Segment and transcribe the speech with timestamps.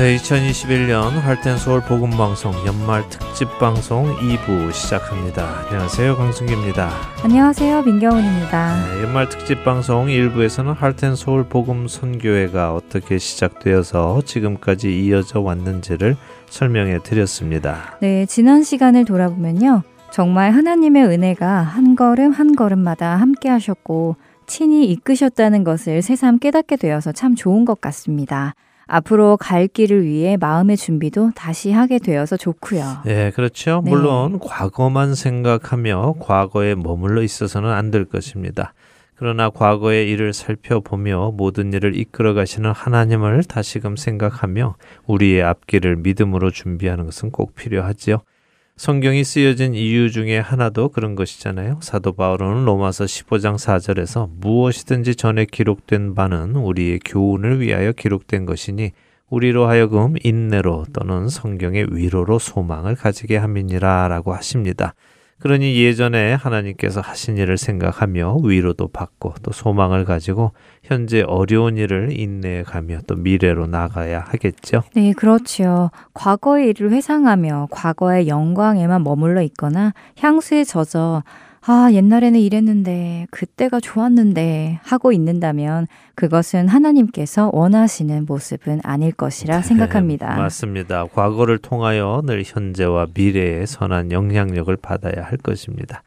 [0.00, 5.66] 네, 2021년 할텐 서울 복음 방송 연말 특집 방송 2부 시작합니다.
[5.66, 6.90] 안녕하세요, 강승기입니다.
[7.22, 8.94] 안녕하세요, 민경훈입니다.
[8.94, 16.16] 네, 연말 특집 방송 1부에서는 할텐 서울 복음 선교회가 어떻게 시작되어서 지금까지 이어져 왔는지를
[16.48, 17.98] 설명해 드렸습니다.
[18.00, 19.82] 네, 지난 시간을 돌아보면요.
[20.10, 27.12] 정말 하나님의 은혜가 한 걸음 한 걸음마다 함께 하셨고 친히 이끄셨다는 것을 새삼 깨닫게 되어서
[27.12, 28.54] 참 좋은 것 같습니다.
[28.90, 33.02] 앞으로 갈 길을 위해 마음의 준비도 다시 하게 되어서 좋고요.
[33.04, 33.82] 네, 그렇죠.
[33.84, 33.90] 네.
[33.90, 38.72] 물론 과거만 생각하며 과거에 머물러 있어서는 안 될 것입니다.
[39.16, 44.76] 그러나 과거의 일을 살펴보며 모든 일을 이끌어 가시는 하나님을 다시금 생각하며
[45.06, 48.22] 우리의 앞길을 믿음으로 준비하는 것은 꼭 필요하지요.
[48.80, 51.80] 성경이 쓰여진 이유 중에 하나도 그런 것이잖아요.
[51.82, 58.92] 사도 바울은 로마서 15장 4절에서 무엇이든지 전에 기록된 바는 우리의 교훈을 위하여 기록된 것이니
[59.28, 64.94] 우리로 하여금 인내로 또는 성경의 위로로 소망을 가지게 함이니라 라고 하십니다.
[65.40, 72.62] 그러니 예전에 하나님께서 하신 일을 생각하며 위로도 받고 또 소망을 가지고 현재 어려운 일을 인내해
[72.62, 74.82] 가며 또 미래로 나가야 하겠죠.
[74.94, 75.90] 네, 그렇지요.
[76.12, 81.22] 과거의 일을 회상하며 과거의 영광에만 머물러 있거나 향수에 젖어
[81.66, 90.34] 아, 옛날에는 이랬는데, 그때가 좋았는데, 하고 있는다면, 그것은 하나님께서 원하시는 모습은 아닐 것이라 네, 생각합니다.
[90.34, 91.04] 네, 맞습니다.
[91.06, 96.02] 과거를 통하여 늘 현재와 미래에 선한 영향력을 받아야 할 것입니다.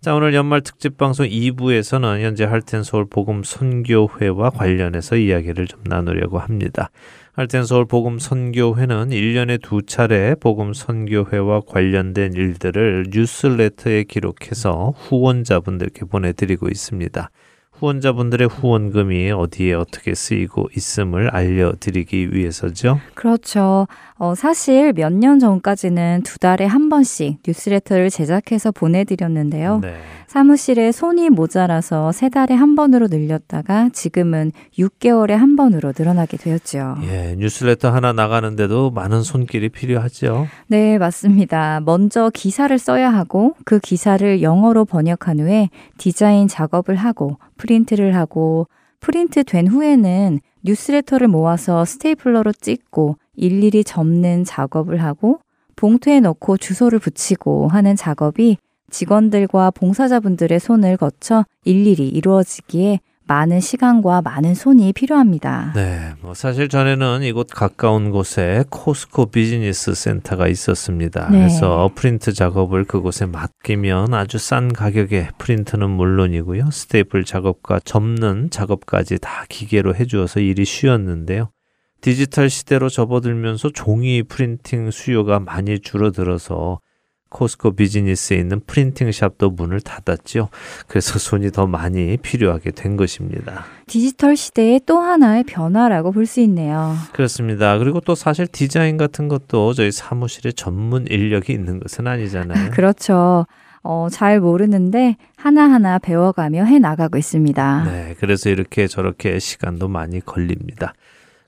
[0.00, 6.38] 자, 오늘 연말 특집 방송 2부에서는 현재 할텐 서울 복음 선교회와 관련해서 이야기를 좀 나누려고
[6.38, 6.90] 합니다.
[7.38, 16.66] 할텐 서울 복음 선교회는 1년에 두 차례 복음 선교회와 관련된 일들을 뉴스레터에 기록해서 후원자분들께 보내드리고
[16.66, 17.30] 있습니다.
[17.74, 22.98] 후원자분들의 후원금이 어디에 어떻게 쓰이고 있음을 알려드리기 위해서죠.
[23.14, 23.86] 그렇죠.
[24.20, 29.78] 어, 사실 몇 년 전까지는 두 달에 한 번씩 뉴스레터를 제작해서 보내드렸는데요.
[29.80, 29.94] 네.
[30.26, 36.96] 사무실에 손이 모자라서 세 달에 한 번으로 늘렸다가 지금은 6개월에 한 번으로 늘어나게 되었죠.
[37.04, 40.48] 예, 뉴스레터 하나 나가는데도 많은 손길이 필요하죠.
[40.66, 41.80] 네, 맞습니다.
[41.80, 48.66] 먼저 기사를 써야 하고 그 기사를 영어로 번역한 후에 디자인 작업을 하고 프린트를 하고
[49.00, 55.40] 프린트 된 후에는 뉴스레터를 모아서 스테이플러로 찍고 일일이 접는 작업을 하고
[55.76, 58.58] 봉투에 넣고 주소를 붙이고 하는 작업이
[58.90, 65.72] 직원들과 봉사자분들의 손을 거쳐 일일이 이루어지기에 많은 시간과 많은 손이 필요합니다.
[65.74, 71.28] 네, 뭐 사실 전에는 이곳 가까운 곳에 Costco Business Center가 있었습니다.
[71.30, 71.40] 네.
[71.40, 76.70] 그래서 프린트 작업을 그곳에 맡기면 아주 싼 가격에 프린트는 물론이고요.
[76.70, 81.50] staple 작업과 접는 작업까지 다 기계로 해주어서 일이 쉬웠는데요.
[82.00, 86.80] 디지털 시대로 접어들면서 종이 프린팅 수요가 많이 줄어들어서
[87.30, 90.48] 코스코 비즈니스에 있는 프린팅 샵도 문을 닫았죠.
[90.86, 93.64] 그래서 손이 더 많이 필요하게 된 것입니다.
[93.86, 96.94] 디지털 시대의 또 하나의 변화라고 볼 수 있네요.
[97.12, 97.76] 그렇습니다.
[97.78, 102.70] 그리고 또 사실 디자인 같은 것도 저희 사무실에 전문 인력이 있는 것은 아니잖아요.
[102.72, 103.46] 그렇죠.
[103.82, 107.84] 어, 잘 모르는데 하나하나 배워가며 해 나가고 있습니다.
[107.84, 110.94] 네, 그래서 이렇게 저렇게 시간도 많이 걸립니다.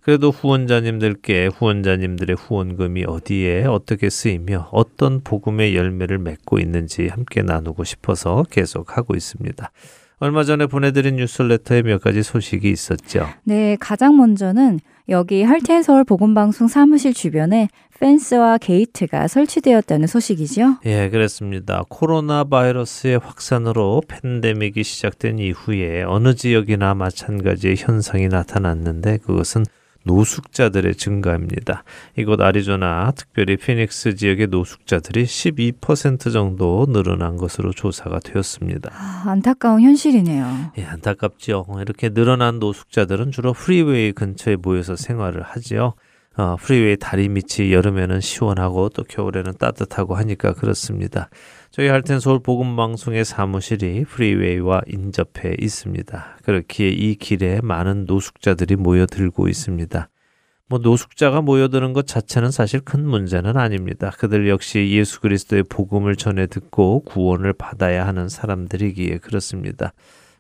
[0.00, 8.44] 그래도 후원자님들께 후원자님들의 후원금이 어디에 어떻게 쓰이며 어떤 복음의 열매를 맺고 있는지 함께 나누고 싶어서
[8.50, 9.70] 계속 하고 있습니다.
[10.22, 13.26] 얼마 전에 보내드린 뉴스레터에 몇 가지 소식이 있었죠.
[13.44, 17.68] 네, 가장 먼저는 여기 할텐 서울 복음방송 사무실 주변에
[17.98, 20.76] 펜스와 게이트가 설치되었다는 소식이죠.
[20.84, 21.84] 예, 그렇습니다.
[21.88, 29.64] 코로나 바이러스의 확산으로 팬데믹이 시작된 이후에 어느 지역이나 마찬가지의 현상이 나타났는데 그것은
[30.04, 31.84] 노숙자들의 증가입니다.
[32.16, 38.90] 이곳 아리조나, 특별히 피닉스 지역의 노숙자들이 12% 정도 늘어난 것으로 조사가 되었습니다.
[38.92, 40.72] 아, 안타까운 현실이네요.
[40.78, 41.66] 예, 안타깝죠.
[41.80, 45.94] 이렇게 늘어난 노숙자들은 주로 freeway 근처에 모여서 생활을 하지요.
[46.36, 51.28] 어, freeway 다리 밑이 여름에는 시원하고 또 겨울에는 따뜻하고 하니까 그렇습니다.
[51.72, 56.38] 저희 Heart and Soul 복음 방송의 사무실이 freeway와 인접해 있습니다.
[56.42, 60.08] 그렇기에 이 길에 많은 노숙자들이 모여들고 있습니다.
[60.66, 64.10] 뭐 노숙자가 모여드는 것 자체는 사실 큰 문제는 아닙니다.
[64.18, 69.92] 그들 역시 예수 그리스도의 복음을 전해 듣고 구원을 받아야 하는 사람들이기에 그렇습니다.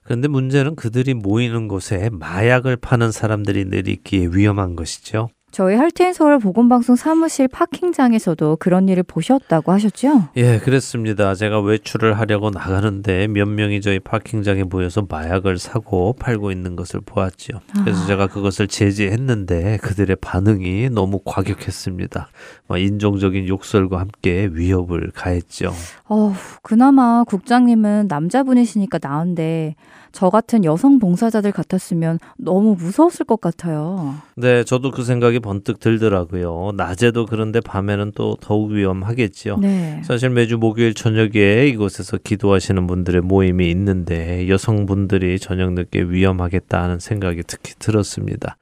[0.02, 5.28] 그런데 문제는 그들이 모이는 곳에 마약을 파는 사람들이 늘 있기에 위험한 것이죠.
[5.50, 10.28] 저희 할테인 서울 보건방송 사무실 파킹장에서도 그런 일을 보셨다고 하셨죠?
[10.36, 11.34] 예, 그랬습니다.
[11.34, 17.60] 제가 외출을 하려고 나가는데 몇 명이 저희 파킹장에 모여서 마약을 사고 팔고 있는 것을 보았죠.
[17.82, 18.06] 그래서 아.
[18.06, 22.28] 제가 그것을 제지했는데 그들의 반응이 너무 과격했습니다.
[22.68, 25.72] 막 인종적인 욕설과 함께 위협을 가했죠.
[26.08, 26.32] 어,
[26.62, 29.74] 그나마 국장님은 남자분이시니까 나은데
[30.12, 34.16] 저 같은 여성 봉사자들 같았으면 너무 무서웠을 것 같아요.
[34.36, 36.72] 네, 저도 그 생각이 번뜩 들더라고요.
[36.76, 39.58] 낮에도 그런데 밤에는 또 더욱 위험하겠지요.
[39.58, 40.02] 네.
[40.04, 47.42] 사실 매주 목요일 저녁에 이곳에서 기도하시는 분들의 모임이 있는데 여성분들이 저녁 늦게 위험하겠다 하는 생각이
[47.46, 48.56] 특히 들었습니다.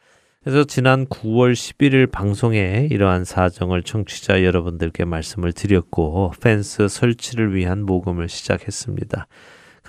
[0.45, 8.29] 그래서 지난 9월 11일 방송에 이러한 사정을 청취자 여러분들께 말씀을 드렸고 펜스 설치를 위한 모금을
[8.29, 9.27] 시작했습니다.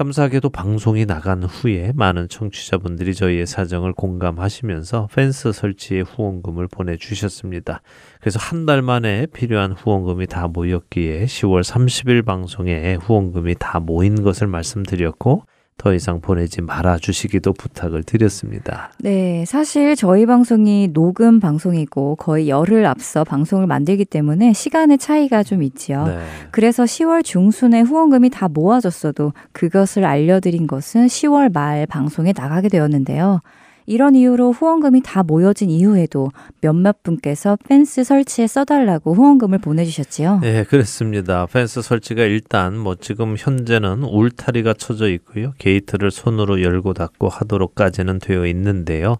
[0.03, 7.81] 감사하게도 방송이 나간 후에 많은 청취자분들이 저희의 사정을 공감하시면서 펜스 설치에 후원금을 보내주셨습니다.
[8.21, 14.47] 그래서 한 달 만에 필요한 후원금이 다 모였기에 10월 30일 방송에 후원금이 다 모인 것을
[14.47, 15.43] 말씀드렸고
[15.79, 18.91] 더 이상 보내지 말아 주시기도 부탁을 드렸습니다.
[18.99, 25.63] 네, 사실 저희 방송이 녹음 방송이고 거의 열흘 앞서 방송을 만들기 때문에 시간의 차이가 좀
[25.63, 26.05] 있지요.
[26.05, 26.19] 네.
[26.51, 33.39] 그래서 10월 중순에 후원금이 다 모아졌어도 그것을 알려드린 것은 10월 말 방송에 나가게 되었는데요.
[33.89, 36.29] 이런 이유로 후원금이 다 모여진 이후에도
[36.61, 40.41] 몇몇 분께서 펜스 설치에 써달라고 후원금을 보내주셨지요.
[40.43, 41.47] 네, 그렇습니다.
[41.47, 45.53] 펜스 설치가 일단 뭐 지금 현재는 울타리가 쳐져 있고요.
[45.57, 49.17] 게이트를 손으로 열고 닫고 하도록까지는 되어 있는데요.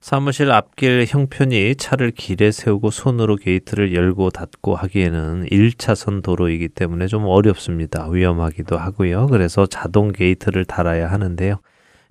[0.00, 7.24] 사무실 앞길 형편이 차를 길에 세우고 손으로 게이트를 열고 닫고 하기에는 1차선 도로이기 때문에 좀
[7.24, 8.08] 어렵습니다.
[8.08, 9.26] 위험하기도 하고요.
[9.26, 11.56] 그래서 자동 게이트를 달아야 하는데요.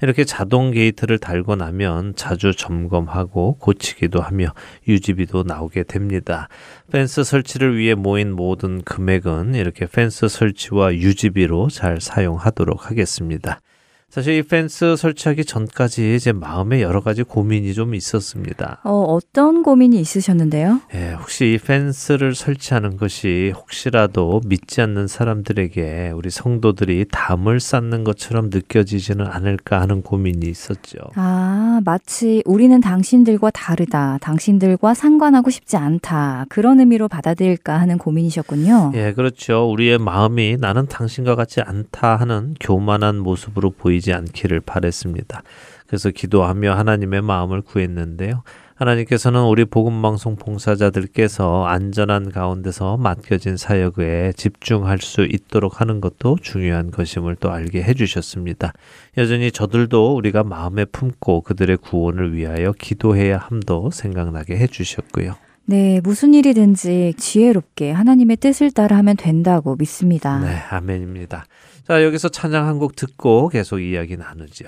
[0.01, 4.53] 이렇게 자동 게이트를 달고 나면 자주 점검하고 고치기도 하며
[4.87, 6.47] 유지비도 나오게 됩니다.
[6.91, 13.61] 펜스 설치를 위해 모인 모든 금액은 이렇게 펜스 설치와 유지비로 잘 사용하도록 하겠습니다.
[14.11, 18.81] 사실 이 펜스 설치하기 전까지 제 마음에 여러 가지 고민이 좀 있었습니다.
[18.83, 20.81] 어, 어떤 고민이 있으셨는데요?
[20.93, 28.49] 예, 혹시 이 펜스를 설치하는 것이 혹시라도 믿지 않는 사람들에게 우리 성도들이 담을 쌓는 것처럼
[28.51, 30.97] 느껴지지는 않을까 하는 고민이 있었죠.
[31.15, 38.91] 아, 마치 우리는 당신들과 다르다, 당신들과 상관하고 싶지 않다, 그런 의미로 받아들일까 하는 고민이셨군요.
[38.95, 39.71] 예, 그렇죠.
[39.71, 45.43] 우리의 마음이 나는 당신과 같지 않다 하는 교만한 모습으로 보이 지 않기를 바랬습니다.
[45.87, 48.43] 그래서 기도하며 하나님의 마음을 구했는데요.
[48.75, 57.35] 하나님께서는 우리 복음방송 봉사자들께서 안전한 가운데서 맡겨진 사역에 집중할 수 있도록 하는 것도 중요한 것임을
[57.35, 58.73] 또 알게 해주셨습니다.
[59.17, 65.35] 여전히 저들도 우리가 마음에 품고 그들의 구원을 위하여 기도해야 함도 생각나게 해주셨고요.
[65.65, 70.39] 네, 무슨 일이든지 지혜롭게 하나님의 뜻을 따라 하면 된다고 믿습니다.
[70.39, 71.45] 네, 아멘입니다.
[71.91, 74.65] 자, 여기서 찬양 한 곡 듣고 계속 이야기 나누죠.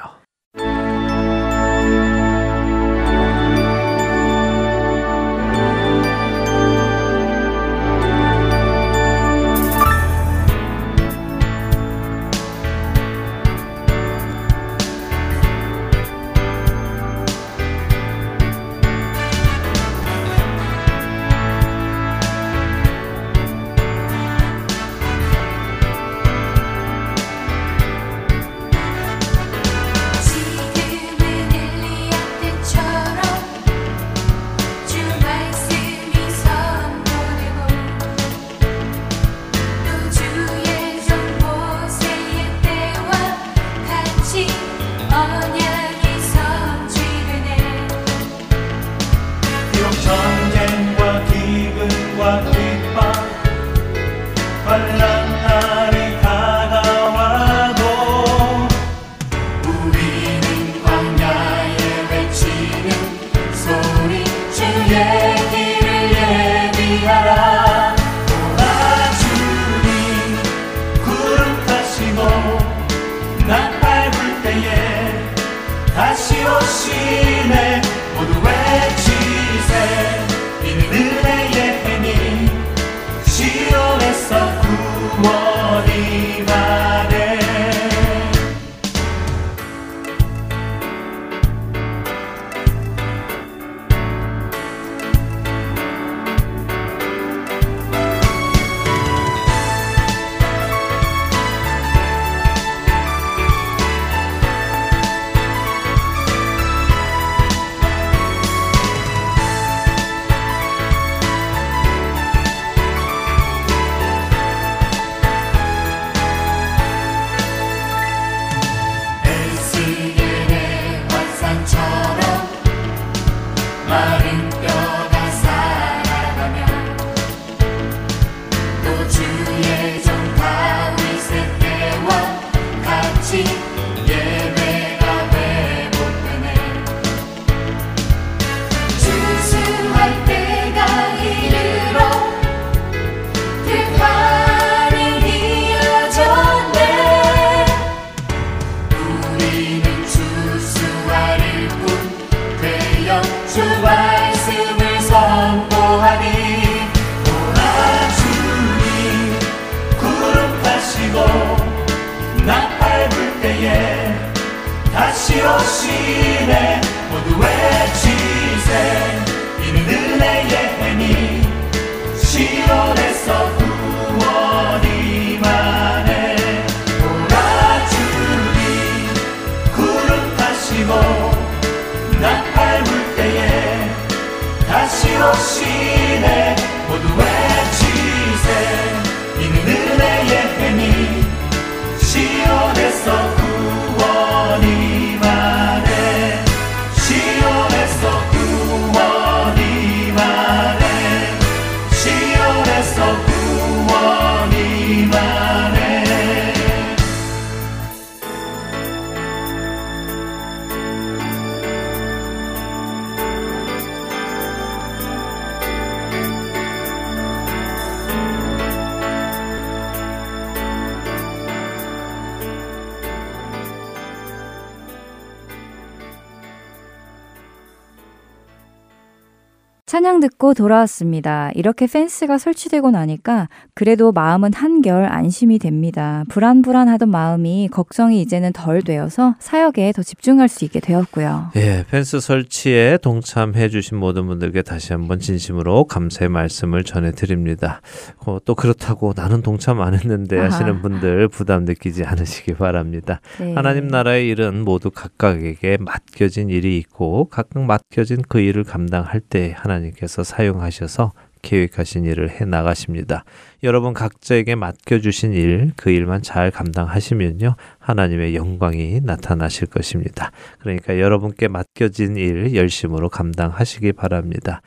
[229.94, 231.52] 찬양 듣고 돌아왔습니다.
[231.54, 236.24] 이렇게 펜스가 설치되고 나니까 그래도 마음은 한결 안심이 됩니다.
[236.30, 241.52] 불안불안하던 마음이 걱정이 이제는 덜 되어서 사역에 더 집중할 수 있게 되었고요.
[241.58, 247.80] 예, 펜스 설치에 동참해 주신 모든 분들께 다시 한번 진심으로 감사의 말씀을 전해 드립니다.
[248.26, 253.22] 어, 또 그렇다고 나는 동참 안 했는데 하시는 분들 부담 느끼지 않으시기 바랍니다.
[253.40, 253.54] 네.
[253.54, 259.83] 하나님 나라의 일은 모두 각각에게 맡겨진 일이 있고 각각 맡겨진 그 일을 감당할 때 하나님
[259.84, 261.12] 하나님께서 사용하셔서
[261.42, 263.25] 계획하신 일을 해 나가십니다.
[263.63, 267.56] 여러분 각자에게 맡겨주신 일, 그 일만 잘 감당하시면요.
[267.80, 270.32] 하나님의 영광이 나타나실 것입니다.
[270.60, 274.62] 그러니까 여러분께 맡겨진 일 열심으로 감당하시기 바랍니다.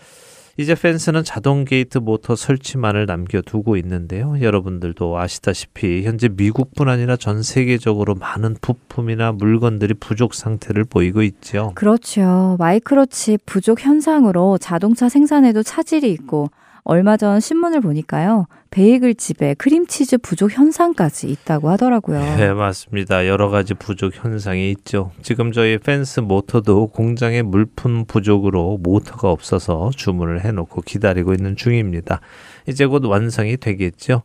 [0.58, 4.40] 이제 펜스는 자동 게이트 모터 설치만을 남겨두고 있는데요.
[4.40, 11.72] 여러분들도 아시다시피 현재 미국뿐 아니라 전 세계적으로 많은 부품이나 물건들이 부족 상태를 보이고 있죠.
[11.74, 12.56] 그렇죠.
[12.58, 16.48] 마이크로칩 부족 현상으로 자동차 생산에도 차질이 있고
[16.88, 18.46] 얼마 전 신문을 보니까요.
[18.70, 22.20] 베이글 집에 크림치즈 부족 현상까지 있다고 하더라고요.
[22.36, 23.26] 네, 맞습니다.
[23.26, 25.10] 여러 가지 부족 현상이 있죠.
[25.20, 32.20] 지금 저희 펜스 모터도 공장에 물품 부족으로 모터가 없어서 주문을 해놓고 기다리고 있는 중입니다.
[32.68, 34.22] 이제 곧 완성이 되겠죠.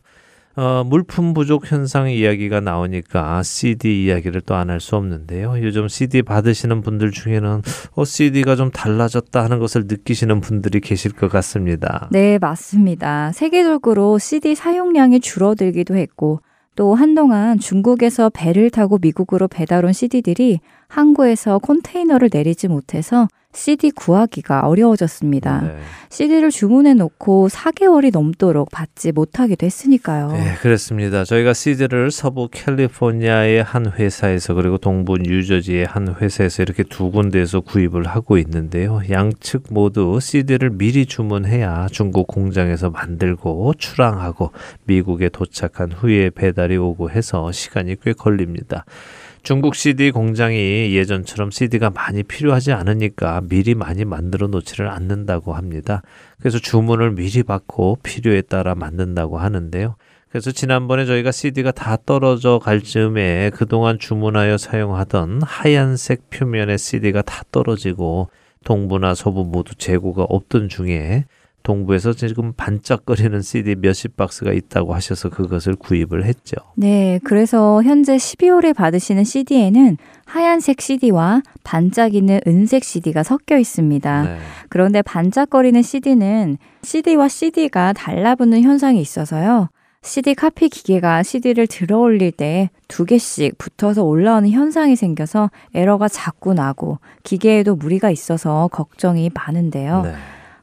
[0.54, 5.62] 어, 물품 부족 현상 이야기가 나오니까 CD 이야기를 또 안 할 수 없는데요.
[5.62, 7.62] 요즘 CD 받으시는 분들 중에는
[7.94, 12.08] 어, CD가 좀 달라졌다 하는 것을 느끼시는 분들이 계실 것 같습니다.
[12.12, 13.32] 네, 맞습니다.
[13.32, 16.40] 세계적으로 CD 사용량이 줄어들기도 했고
[16.74, 24.60] 또 한동안 중국에서 배를 타고 미국으로 배달 온 CD들이 항구에서 컨테이너를 내리지 못해서 CD 구하기가
[24.60, 25.60] 어려워졌습니다.
[25.60, 25.76] 네.
[26.08, 30.32] CD를 주문해 놓고 4개월이 넘도록 받지 못하기도 했으니까요.
[30.32, 31.24] 네, 그렇습니다.
[31.24, 38.06] 저희가 CD를 서부 캘리포니아의 한 회사에서 그리고 동부 뉴저지의 한 회사에서 이렇게 두 군데에서 구입을
[38.06, 39.00] 하고 있는데요.
[39.10, 44.50] 양측 모두 CD를 미리 주문해야 중국 공장에서 만들고 출항하고
[44.84, 48.84] 미국에 도착한 후에 배달이 오고 해서 시간이 꽤 걸립니다.
[49.42, 56.02] 중국 CD 공장이 예전처럼 CD가 많이 필요하지 않으니까 미리 많이 만들어 놓지를 않는다고 합니다.
[56.38, 59.96] 그래서 주문을 미리 받고 필요에 따라 만든다고 하는데요.
[60.28, 67.42] 그래서 지난번에 저희가 CD가 다 떨어져 갈 즈음에 그동안 주문하여 사용하던 하얀색 표면의 CD가 다
[67.50, 68.30] 떨어지고
[68.64, 71.24] 동부나 서부 모두 재고가 없던 중에
[71.62, 76.56] 동부에서 지금 반짝거리는 CD 몇십 박스가 있다고 하셔서 그것을 구입을 했죠.
[76.74, 84.22] 네, 그래서 현재 12월에 받으시는 CD에는 하얀색 CD와 반짝이는 은색 CD가 섞여 있습니다.
[84.22, 84.38] 네.
[84.68, 89.68] 그런데 반짝거리는 CD는 CD와 CD가 달라붙는 현상이 있어서요.
[90.04, 96.52] CD 카피 기계가 CD를 들어 올릴 때 두 개씩 붙어서 올라오는 현상이 생겨서 에러가 자꾸
[96.52, 100.02] 나고 기계에도 무리가 있어서 걱정이 많은데요.
[100.02, 100.12] 네.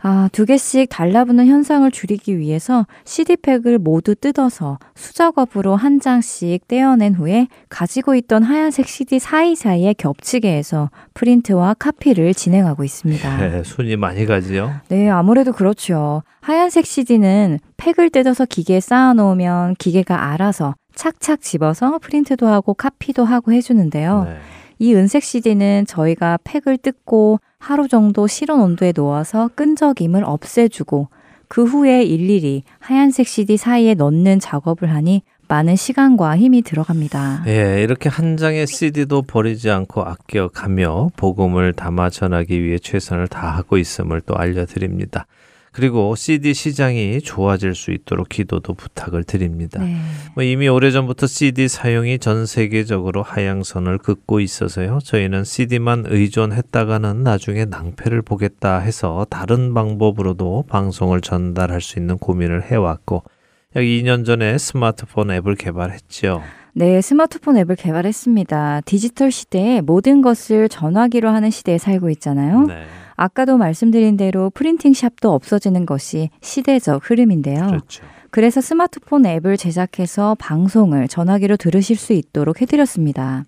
[0.02, 7.48] 아, 두 개씩 달라붙는 현상을 줄이기 위해서 CD팩을 모두 뜯어서 수작업으로 한 장씩 떼어낸 후에
[7.68, 13.38] 가지고 있던 하얀색 CD 사이사이에 겹치게 해서 프린트와 카피를 진행하고 있습니다.
[13.38, 14.72] 네, 손이 많이 가지요?
[14.88, 16.24] 네, 아무래도 그렇죠.
[16.42, 24.24] 하얀색 CD는 팩을 뜯어서 기계에 쌓아놓으면 기계가 알아서 착착 집어서 프린트도 하고 카피도 하고 해주는데요.
[24.24, 24.38] 네.
[24.80, 31.10] 이 은색 CD는 저희가 팩을 뜯고 하루 정도 실온 온도에 놓아서 끈적임을 없애주고
[31.48, 37.44] 그 후에 일일이 하얀색 CD 사이에 넣는 작업을 하니 많은 시간과 힘이 들어갑니다.
[37.48, 44.22] 예, 이렇게 한 장의 CD도 버리지 않고 아껴가며 복음을 담아 전하기 위해 최선을 다하고 있음을
[44.22, 45.26] 또 알려드립니다.
[45.72, 49.82] 그리고 CD 시장이 좋아질 수 있도록 기도도 부탁을 드립니다.
[49.82, 49.98] 네.
[50.36, 55.00] 뭐 이미 오래전부터 CD 사용이 전 세계적으로 하향선을 긋고 있어서요.
[55.04, 63.24] 저희는 CD만 의존했다가는 나중에 낭패를 보겠다 해서 다른 방법으로도 방송을 전달할 수 있는 고민을 해왔고
[63.76, 66.42] 약 2년 전에 스마트폰 앱을 개발했죠.
[66.80, 68.84] 네, 스마트폰 앱을 개발했습니다.
[68.86, 72.68] 디지털 시대에 모든 것을 전화기로 하는 시대에 살고 있잖아요.
[72.68, 72.86] 네.
[73.18, 77.68] 아까도 말씀드린 대로 프린팅 샵도 없어지는 것이 시대적 흐름인데요.
[77.68, 78.06] 그렇죠.
[78.32, 83.44] 그래서 스마트폰 앱을 제작해서 방송을 전화기로 들으실 수 있도록 해드렸습니다.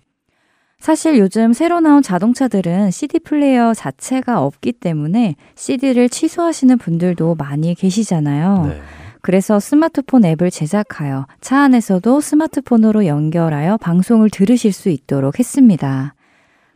[0.78, 8.66] 사실 요즘 새로 나온 자동차들은 CD 플레이어 자체가 없기 때문에 CD를 취소하시는 분들도 많이 계시잖아요.
[8.66, 8.82] 네.
[9.22, 16.14] 그래서 스마트폰 앱을 제작하여 차 안에서도 스마트폰으로 연결하여 방송을 들으실 수 있도록 했습니다.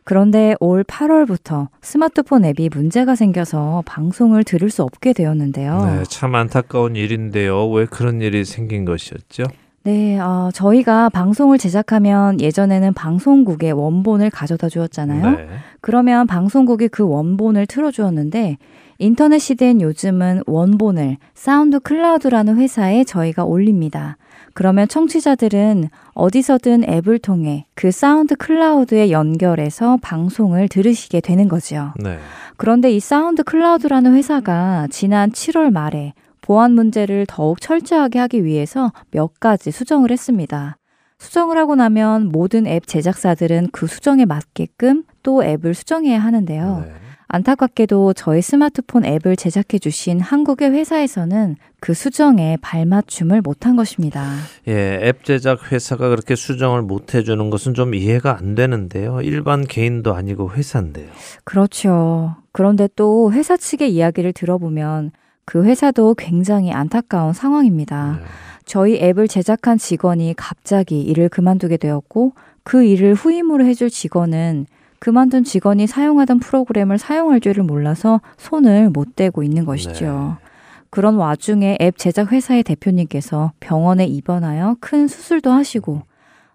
[0.05, 5.85] 그런데 올 8월부터 스마트폰 앱이 문제가 생겨서 방송을 들을 수 없게 되었는데요.
[5.85, 7.69] 네, 참 안타까운 일인데요.
[7.69, 9.43] 왜 그런 일이 생긴 것이었죠?
[9.83, 15.31] 네, 어, 저희가 방송을 제작하면 예전에는 방송국에 원본을 가져다 주었잖아요.
[15.31, 15.47] 네.
[15.81, 18.57] 그러면 방송국이 그 원본을 틀어주었는데
[18.99, 24.17] 인터넷 시대인 요즘은 원본을 SoundCloud라는 회사에 저희가 올립니다.
[24.53, 31.93] 그러면 청취자들은 어디서든 앱을 통해 그 SoundCloud에 연결해서 방송을 들으시게 되는 거죠.
[31.97, 32.17] 네.
[32.57, 39.69] 그런데 이 SoundCloud라는 회사가 지난 7월 말에 보안 문제를 더욱 철저하게 하기 위해서 몇 가지
[39.69, 40.77] 수정을 했습니다.
[41.19, 46.83] 수정을 하고 나면 모든 앱 제작사들은 그 수정에 맞게끔 또 앱을 수정해야 하는데요.
[46.85, 47.06] 네.
[47.29, 54.33] 안타깝게도 저희 스마트폰 앱을 제작해 주신 한국의 회사에서는 그 수정에 발맞춤을 못한 것입니다.
[54.67, 59.21] 예, 앱 제작 회사가 그렇게 수정을 못 해주는 것은 좀 이해가 안 되는데요.
[59.21, 61.09] 일반 개인도 아니고 회사인데요.
[61.43, 62.35] 그렇죠.
[62.53, 65.11] 그런데 또 회사 측의 이야기를 들어보면
[65.43, 68.19] 그 회사도 굉장히 안타까운 상황입니다.
[68.19, 68.25] 네.
[68.65, 74.65] 저희 앱을 제작한 직원이 갑자기 일을 그만두게 되었고 그 일을 후임으로 해줄 직원은
[74.99, 80.37] 그만둔 직원이 사용하던 프로그램을 사용할 줄을 몰라서 손을 못 대고 있는 것이죠.
[80.41, 80.47] 네.
[80.89, 86.01] 그런 와중에 앱 제작 회사의 대표님께서 병원에 입원하여 큰 수술도 하시고,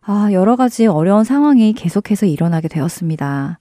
[0.01, 3.61] 아, 여러 가지 어려운 상황이 계속해서 일어나게 되었습니다.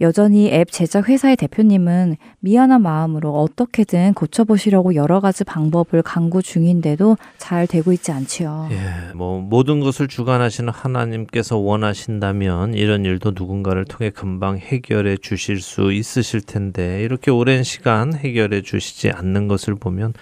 [0.00, 7.66] 여전히 앱 제작 회사의 대표님은 미안한 마음으로 어떻게든 고쳐보시려고 여러 가지 방법을 강구 중인데도 잘
[7.66, 8.68] 되고 있지 않지요.
[8.72, 15.92] 예, 뭐 모든 것을 주관하시는 하나님께서 원하신다면 이런 일도 누군가를 통해 금방 해결해 주실 수
[15.92, 20.12] 있으실 텐데 이렇게 오랜 시간 해결해 주시지 않는 것을 보면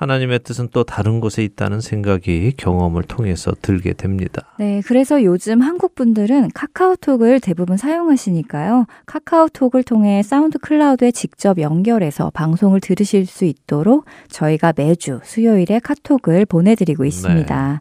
[0.00, 4.46] 하나님의 뜻은 또 다른 곳에 있다는 생각이 경험을 통해서 들게 됩니다.
[4.58, 8.86] 네, 그래서 요즘 한국 분들은 카카오톡을 대부분 사용하시니까요.
[9.04, 17.04] 카카오톡을 통해 사운드 클라우드에 직접 연결해서 방송을 들으실 수 있도록 저희가 매주 수요일에 카톡을 보내드리고
[17.04, 17.72] 있습니다.
[17.72, 17.78] 네.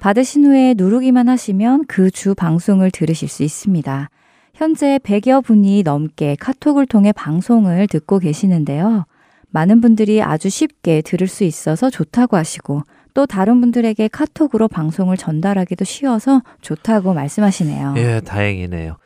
[0.00, 4.10] 받으신 후에 누르기만 하시면 그 주 방송을 들으실 수 있습니다.
[4.54, 9.06] 현재 100여 분이 넘게 카톡을 통해 방송을 듣고 계시는데요.
[9.50, 12.82] 많은 분들이 아주 쉽게 들을 수 있어서 좋다고 하시고
[13.14, 17.94] 또 다른 분들에게 카톡으로 방송을 전달하기도 쉬워서 좋다고 말씀하시네요.
[17.96, 18.96] 예, 다행이네요.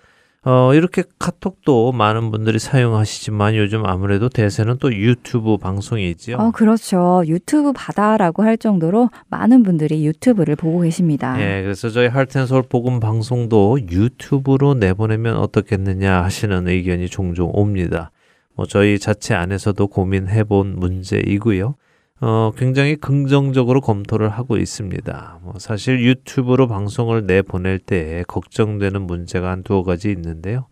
[0.46, 6.36] 어, 이렇게 카톡도 많은 분들이 사용하시지만 요즘 아무래도 대세는 또 유튜브 방송이지요.
[6.36, 7.22] 어, 그렇죠.
[7.26, 11.40] 유튜브 바다라고 할 정도로 많은 분들이 유튜브를 보고 계십니다.
[11.40, 18.10] 예, 그래서 저희 할텐서울 복음 방송도 유튜브로 내보내면 어떻겠느냐 하시는 의견이 종종 옵니다.
[18.54, 21.74] 뭐 저희 자체 안에서도 고민해 본 문제이고요.
[22.20, 25.40] 어, 굉장히 긍정적으로 검토를 하고 있습니다.
[25.42, 30.66] 뭐 사실 유튜브로 방송을 내보낼 때 걱정되는 문제가 한 두어 가지 있는데요.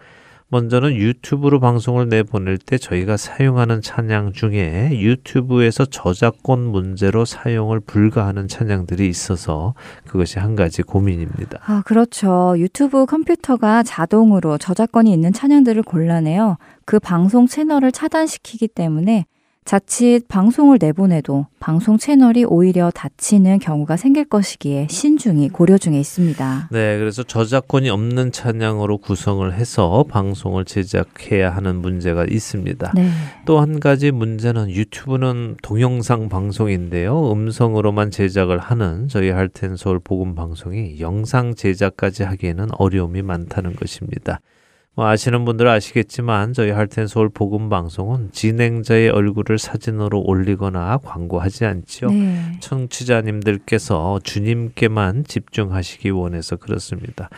[0.52, 9.08] 먼저는 유튜브로 방송을 내보낼 때 저희가 사용하는 찬양 중에 유튜브에서 저작권 문제로 사용을 불가하는 찬양들이
[9.08, 9.72] 있어서
[10.06, 11.58] 그것이 한 가지 고민입니다.
[11.64, 12.54] 아, 그렇죠.
[12.58, 16.58] 유튜브 컴퓨터가 자동으로 저작권이 있는 찬양들을 골라내요.
[16.84, 19.24] 그 방송 채널을 차단시키기 때문에
[19.64, 26.68] 자칫 방송을 내보내도 방송 채널이 오히려 닫히는 경우가 생길 것이기에 신중히 고려 중에 있습니다.
[26.72, 32.92] 네, 그래서 저작권이 없는 찬양으로 구성을 해서 방송을 제작해야 하는 문제가 있습니다.
[32.96, 33.08] 네.
[33.46, 37.30] 또한 가지 문제는 유튜브는 동영상 방송인데요.
[37.32, 44.40] 음성으로만 제작을 하는 저희 할텐 서울 복음 방송이 영상 제작까지 하기에는 어려움이 많다는 것입니다.
[44.94, 52.10] 뭐 아시는 분들은 아시겠지만 저희 할텐 서울 복음 방송은 진행자의 얼굴을 사진으로 올리거나 광고하지 않죠.
[52.10, 52.58] 네.
[52.60, 57.30] 청취자님들께서 주님께만 집중하시기 원해서 그렇습니다.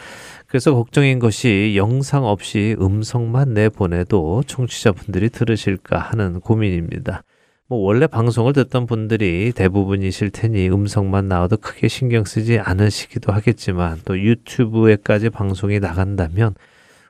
[0.49, 7.23] 그래서 걱정인 것이 영상 없이 음성만 내보내도 청취자분들이 들으실까 하는 고민입니다.
[7.69, 14.19] 뭐 원래 방송을 듣던 분들이 대부분이실 테니 음성만 나와도 크게 신경 쓰지 않으시기도 하겠지만 또
[14.19, 16.55] 유튜브에까지 방송이 나간다면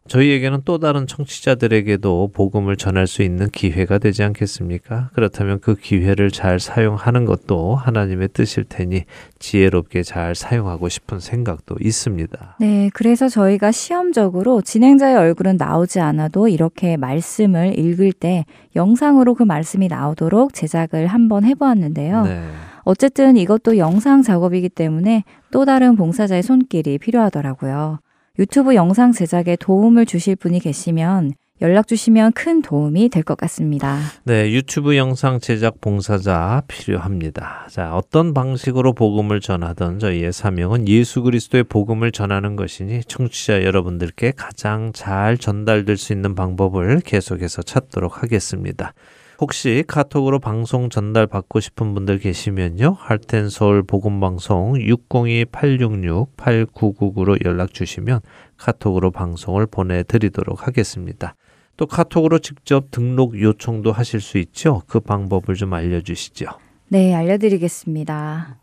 [0.06, 5.08] 저희에게는 또 다른 청취자들에게도 복음을 전할 수 있는 기회가 되지 않겠습니까?
[5.14, 9.04] 그렇다면 그 기회를 잘 사용하는 것도 하나님의 뜻일 테니
[9.38, 12.56] 지혜롭게 잘 사용하고 싶은 생각도 있습니다.
[12.60, 18.44] 네, 그래서 저희가 시험적으로 진행자의 얼굴은 나오지 않아도 이렇게 말씀을 읽을 때
[18.76, 22.24] 영상으로 그 말씀이 나오도록 제작을 한번 해보았는데요.
[22.24, 22.42] 네.
[22.82, 28.00] 어쨌든 이것도 영상 작업이기 때문에 또 다른 봉사자의 손길이 필요하더라고요.
[28.38, 34.00] 유튜브 영상 제작에 도움을 주실 분이 계시면 연락 주시면 큰 도움이 될 것 같습니다.
[34.24, 37.68] 네, 유튜브 영상 제작 봉사자 필요합니다.
[37.70, 44.90] 자, 어떤 방식으로 복음을 전하던 저희의 사명은 예수 그리스도의 복음을 전하는 것이니 청취자 여러분들께 가장
[44.92, 48.94] 잘 전달될 수 있는 방법을 계속해서 찾도록 하겠습니다.
[49.40, 52.96] 혹시 카톡으로 방송 전달 받고 싶은 분들 계시면요.
[52.98, 58.20] 할텐 서울 복음 방송 602-866-8999로 연락 주시면
[58.56, 61.34] 카톡으로 방송을 보내 드리도록 하겠습니다.
[61.76, 64.82] 또 카톡으로 직접 등록 요청도 하실 수 있죠.
[64.86, 66.46] 그 방법을 좀 알려 주시죠.
[66.88, 68.58] 네, 알려 드리겠습니다.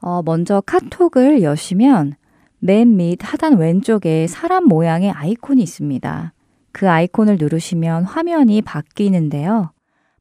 [0.00, 2.14] 어, 먼저 카톡을 여시면
[2.60, 6.32] 맨 밑 하단 왼쪽에 사람 모양의 아이콘이 있습니다.
[6.72, 9.72] 그 아이콘을 누르시면 화면이 바뀌는데요.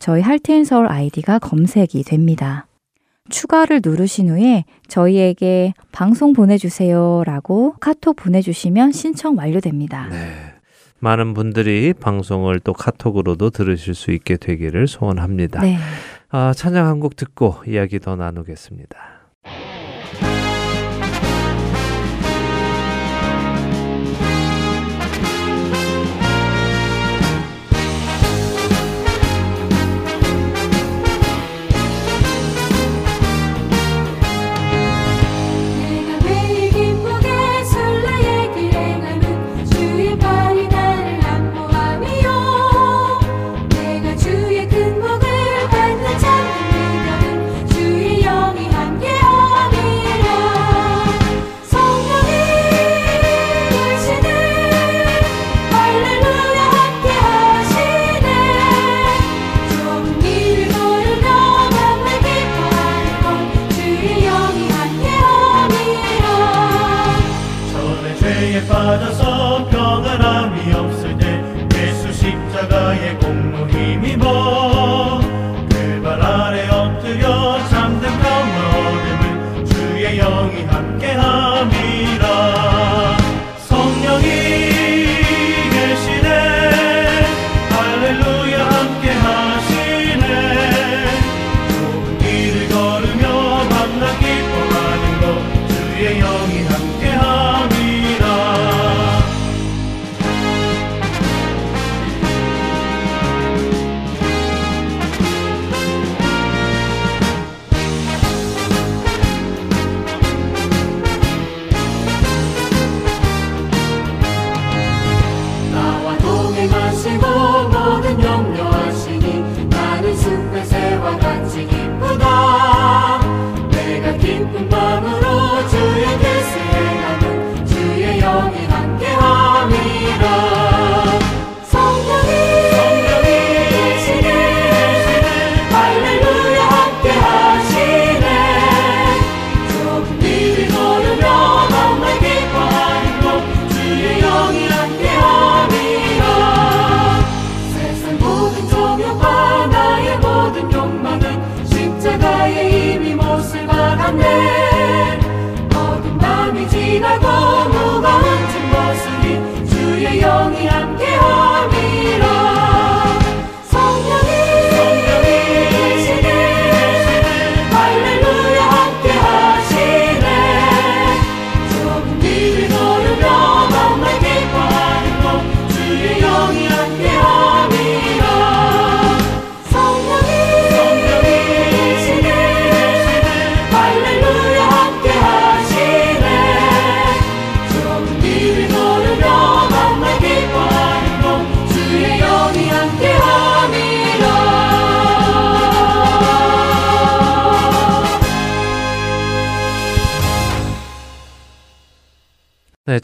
[0.00, 2.66] 저희 할트앤서울 아이디가 검색이 됩니다.
[3.28, 10.08] 추가를 누르신 후에 저희에게 방송 보내주세요 라고 카톡 보내주시면 신청 완료됩니다.
[10.08, 10.55] 네.
[10.98, 15.60] 많은 분들이 방송을 또 카톡으로도 들으실 수 있게 되기를 소원합니다.
[15.60, 15.76] 네.
[16.30, 18.96] 아, 찬양 한 곡 듣고 이야기 더 나누겠습니다.
[68.06, 71.42] 너는 죄에 빠져서 평안함이 없을 때
[71.74, 73.18] 예수 십자가에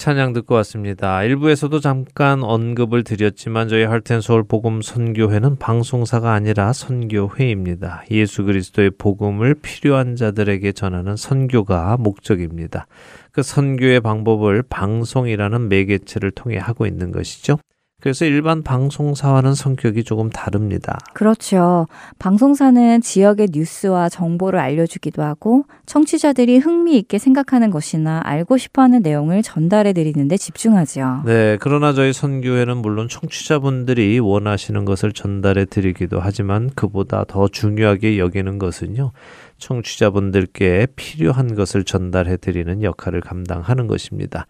[0.02, 1.22] 찬양 듣고 왔습니다.
[1.22, 8.02] 일부에서도 잠깐 언급을 드렸지만 저희 할텐서울 복음 선교회는 방송사가 아니라 선교회입니다.
[8.10, 12.88] 예수 그리스도의 복음을 필요한 자들에게 전하는 선교가 목적입니다.
[13.30, 17.58] 그 선교의 방법을 방송이라는 매개체를 통해 하고 있는 것이죠.
[18.02, 20.98] 그래서 일반 방송사와는 성격이 조금 다릅니다.
[21.14, 21.86] 그렇죠.
[22.18, 30.36] 방송사는 지역의 뉴스와 정보를 알려주기도 하고 청취자들이 흥미있게 생각하는 것이나 알고 싶어하는 내용을 전달해 드리는데
[30.36, 31.22] 집중하죠.
[31.26, 38.58] 네, 그러나 저희 선교회는 물론 청취자분들이 원하시는 것을 전달해 드리기도 하지만 그보다 더 중요하게 여기는
[38.58, 39.12] 것은요.
[39.58, 44.48] 청취자분들께 필요한 것을 전달해 드리는 역할을 감당하는 것입니다.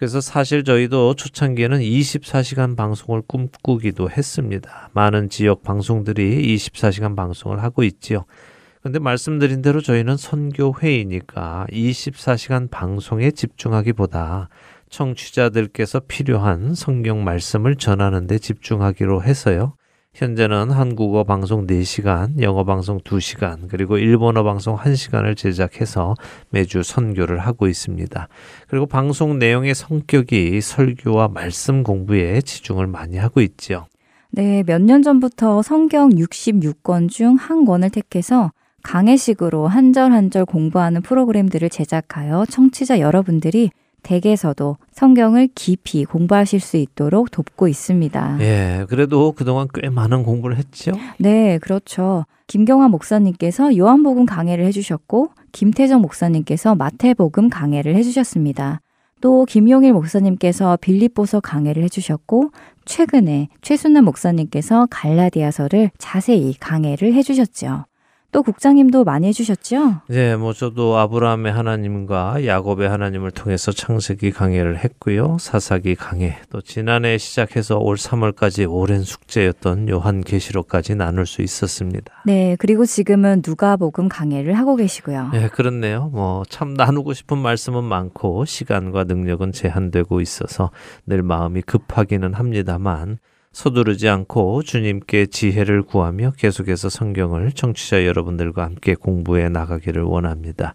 [0.00, 4.88] 그래서 사실 저희도 초창기에는 24시간 방송을 꿈꾸기도 했습니다.
[4.94, 8.24] 많은 지역 방송들이 24시간 방송을 하고 있지요.
[8.82, 14.48] 근데 말씀드린 대로 저희는 선교회이니까 24시간 방송에 집중하기보다
[14.88, 19.74] 청취자들께서 필요한 성경 말씀을 전하는 데 집중하기로 해서요.
[20.14, 26.14] 현재는 한국어 방송 4시간, 영어 방송 2시간, 그리고 일본어 방송 1시간을 제작해서
[26.50, 28.28] 매주 선교를 하고 있습니다.
[28.68, 33.86] 그리고 방송 내용의 성격이 설교와 말씀 공부에 치중을 많이 하고 있지요.
[34.32, 38.50] 네, 몇 년 전부터 성경 66권 중 한 권을 택해서
[38.82, 43.70] 강해식으로 한 절 한 절 공부하는 프로그램들을 제작하여 청취자 여러분들이
[44.02, 48.38] 댁에서도 성경을 깊이 공부하실 수 있도록 돕고 있습니다.
[48.40, 50.92] 예, 그래도 그동안 꽤 많은 공부를 했죠?
[51.18, 52.24] 네, 그렇죠.
[52.46, 58.80] 김경화 목사님께서 요한복음 강해를 해주셨고, 김태정 목사님께서 마태복음 강해를 해주셨습니다.
[59.20, 62.50] 또 김용일 목사님께서 빌립보서 강해를 해주셨고,
[62.86, 67.84] 최근에 최순남 목사님께서 갈라디아서를 자세히 강해를 해주셨죠.
[68.32, 70.02] 또 국장님도 많이 해주셨죠?
[70.08, 75.38] 네, 뭐 저도 아브라함의 하나님과 야곱의 하나님을 통해서 창세기 강해를 했고요.
[75.40, 82.22] 사사기 강해, 또 지난해 시작해서 올 3월까지 오랜 숙제였던 요한계시록까지 나눌 수 있었습니다.
[82.26, 85.30] 네, 그리고 지금은 누가복음 강해를 하고 계시고요.
[85.32, 86.08] 네, 그렇네요.
[86.12, 90.70] 뭐 참 나누고 싶은 말씀은 많고 시간과 능력은 제한되고 있어서
[91.06, 93.18] 늘 마음이 급하기는 합니다만
[93.52, 100.74] 서두르지 않고 주님께 지혜를 구하며 계속해서 성경을 청취자 여러분들과 함께 공부해 나가기를 원합니다.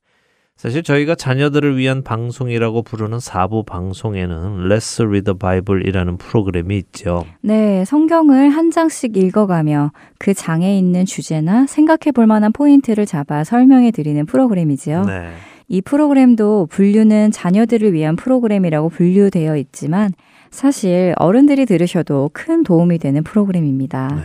[0.58, 7.26] 사실 저희가 자녀들을 위한 방송이라고 부르는 사부 방송에는 Let's Read the Bible이라는 프로그램이 있죠.
[7.42, 13.92] 네, 성경을 한 장씩 읽어가며 그 장에 있는 주제나 생각해 볼 만한 포인트를 잡아 설명해
[13.92, 15.04] 드리는 프로그램이지요.
[15.06, 15.32] 네.
[15.68, 20.12] 이 프로그램도 분류는 자녀들을 위한 프로그램이라고 분류되어 있지만
[20.56, 24.08] 사실 어른들이 들으셔도 큰 도움이 되는 프로그램입니다.
[24.16, 24.22] 네.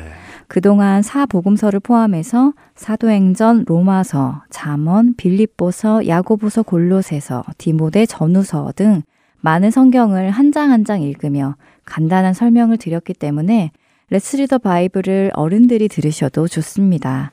[0.47, 9.03] 그동안 사복음서를 포함해서 사도행전, 로마서, 잠언, 빌립보서, 야고보서, 골로새서, 디모데, 전후서 등
[9.41, 13.71] 많은 성경을 한 장 한 장 읽으며 간단한 설명을 드렸기 때문에
[14.11, 17.33] Let's Read the Bible을 어른들이 들으셔도 좋습니다.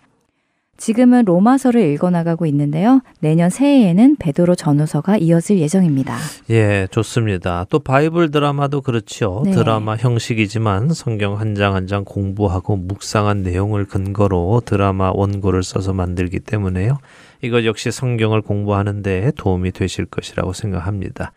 [0.77, 3.01] 지금은 로마서를 읽어나가고 있는데요.
[3.19, 6.15] 내년 새해에는 베드로 전후서가 이어질 예정입니다.
[6.51, 7.65] 예, 좋습니다.
[7.69, 9.41] 또 바이블 드라마도 그렇죠.
[9.43, 9.51] 네.
[9.51, 16.97] 드라마 형식이지만 성경 한장 한 장 공부하고 묵상한 내용을 근거로 드라마 원고를 써서 만들기 때문에요.
[17.41, 21.31] 이것 역시 성경을 공부하는 데 도움이 되실 것이라고 생각합니다.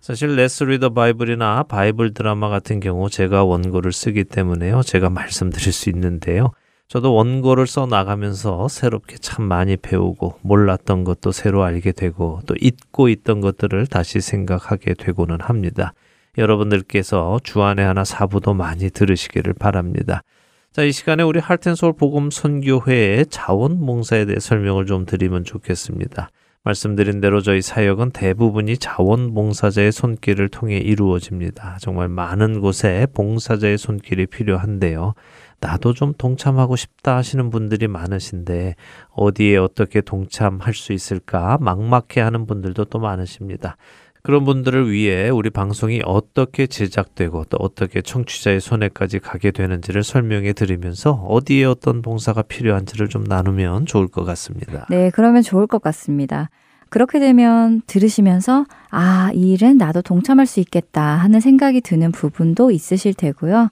[0.00, 4.82] 사실 Let's Read the Bible이나 바이블 드라마 같은 경우 제가 원고를 쓰기 때문에요.
[4.82, 6.52] 제가 말씀드릴 수 있는데요.
[6.90, 13.08] 저도 원고를 써 나가면서 새롭게 참 많이 배우고 몰랐던 것도 새로 알게 되고 또 잊고
[13.08, 15.92] 있던 것들을 다시 생각하게 되고는 합니다.
[16.36, 20.24] 여러분들께서 주 안에 하나 사부도 많이 들으시기를 바랍니다.
[20.72, 26.30] 자, 이 시간에 우리 할텐서울 복음 선교회의 자원봉사에 대해 설명을 좀 드리면 좋겠습니다.
[26.64, 31.78] 말씀드린 대로 저희 사역은 대부분이 자원봉사자의 손길을 통해 이루어집니다.
[31.80, 35.14] 정말 많은 곳에 봉사자의 손길이 필요한데요.
[35.60, 38.76] 나도 좀 동참하고 싶다 하시는 분들이 많으신데
[39.10, 43.76] 어디에 어떻게 동참할 수 있을까 막막해 하는 분들도 또 많으십니다.
[44.22, 51.12] 그런 분들을 위해 우리 방송이 어떻게 제작되고 또 어떻게 청취자의 손에까지 가게 되는지를 설명해 드리면서
[51.12, 54.86] 어디에 어떤 봉사가 필요한지를 좀 나누면 좋을 것 같습니다.
[54.90, 56.50] 네, 그러면 좋을 것 같습니다.
[56.90, 63.14] 그렇게 되면 들으시면서 아, 이 일은 나도 동참할 수 있겠다 하는 생각이 드는 부분도 있으실
[63.14, 63.70] 테고요.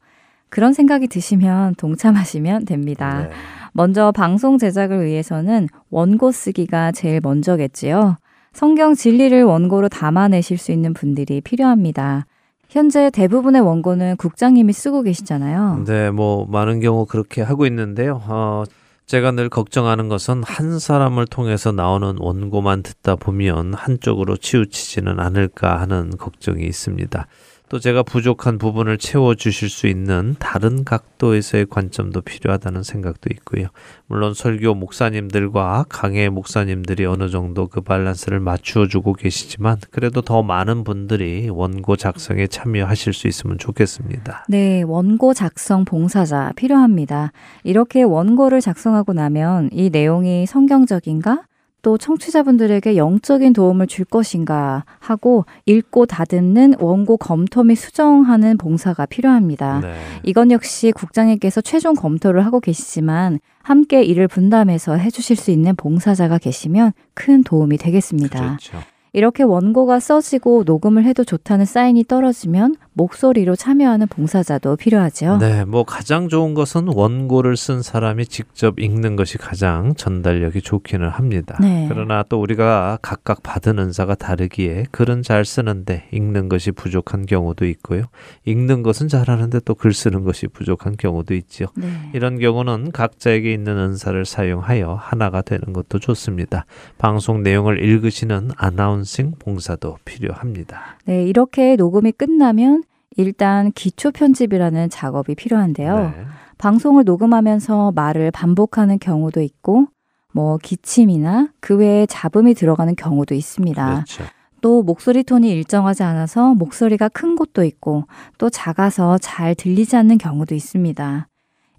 [0.50, 3.22] 그런 생각이 드시면 동참하시면 됩니다.
[3.22, 3.30] 네.
[3.72, 8.16] 먼저 방송 제작을 위해서는 원고 쓰기가 제일 먼저겠지요.
[8.52, 12.26] 성경 진리를 원고로 담아내실 수 있는 분들이 필요합니다.
[12.68, 15.84] 현재 대부분의 원고는 국장님이 쓰고 계시잖아요.
[15.86, 18.20] 네, 뭐 많은 경우 그렇게 하고 있는데요.
[18.26, 18.64] 어,
[19.06, 26.10] 제가 늘 걱정하는 것은 한 사람을 통해서 나오는 원고만 듣다 보면 한쪽으로 치우치지는 않을까 하는
[26.10, 27.26] 걱정이 있습니다.
[27.68, 33.66] 또 제가 부족한 부분을 채워 주실 수 있는 다른 각도에서의 관점도 필요하다는 생각도 있고요.
[34.06, 40.84] 물론 설교 목사님들과 강해 목사님들이 어느 정도 그 밸런스를 맞추어 주고 계시지만 그래도 더 많은
[40.84, 44.46] 분들이 원고 작성에 참여하실 수 있으면 좋겠습니다.
[44.48, 47.32] 네, 원고 작성 봉사자 필요합니다.
[47.64, 51.47] 이렇게 원고를 작성하고 나면 이 내용이 성경적인가?
[51.88, 59.80] 또 청취자분들에게 영적인 도움을 줄 것인가 하고 읽고 다듬는 원고 검토 및 수정하는 봉사가 필요합니다.
[59.80, 59.94] 네.
[60.22, 66.92] 이건 역시 국장님께서 최종 검토를 하고 계시지만 함께 일을 분담해서 해주실 수 있는 봉사자가 계시면
[67.14, 68.38] 큰 도움이 되겠습니다.
[68.38, 68.76] 그렇죠.
[69.14, 75.38] 이렇게 원고가 써지고 녹음을 해도 좋다는 사인이 떨어지면 목소리로 참여하는 봉사자도 필요하죠.
[75.38, 81.56] 네, 뭐 가장 좋은 것은 원고를 쓴 사람이 직접 읽는 것이 가장 전달력이 좋기는 합니다.
[81.60, 81.86] 네.
[81.88, 88.04] 그러나 또 우리가 각각 받은 은사가 다르기에 글은 잘 쓰는데 읽는 것이 부족한 경우도 있고요.
[88.44, 91.66] 읽는 것은 잘하는데 또 글 쓰는 것이 부족한 경우도 있죠.
[91.76, 91.86] 네.
[92.12, 96.66] 이런 경우는 각자에게 있는 은사를 사용하여 하나가 되는 것도 좋습니다.
[96.98, 100.98] 방송 내용을 읽으시는 아나운싱 봉사도 필요합니다.
[101.04, 102.82] 네, 이렇게 녹음이 끝나면
[103.18, 105.96] 일단 기초 편집이라는 작업이 필요한데요.
[105.98, 106.14] 네.
[106.56, 109.88] 방송을 녹음하면서 말을 반복하는 경우도 있고,
[110.32, 113.84] 뭐 기침이나 그 외에 잡음이 들어가는 경우도 있습니다.
[113.84, 114.24] 그렇죠.
[114.60, 118.04] 또 목소리 톤이 일정하지 않아서 목소리가 큰 곳도 있고,
[118.38, 121.26] 또 작아서 잘 들리지 않는 경우도 있습니다.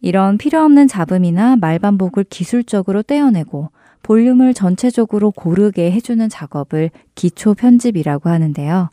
[0.01, 3.69] 이런 필요 없는 잡음이나 말 반복을 기술적으로 떼어내고
[4.03, 8.89] 볼륨을 전체적으로 고르게 해주는 작업을 기초 편집이라고 하는데요.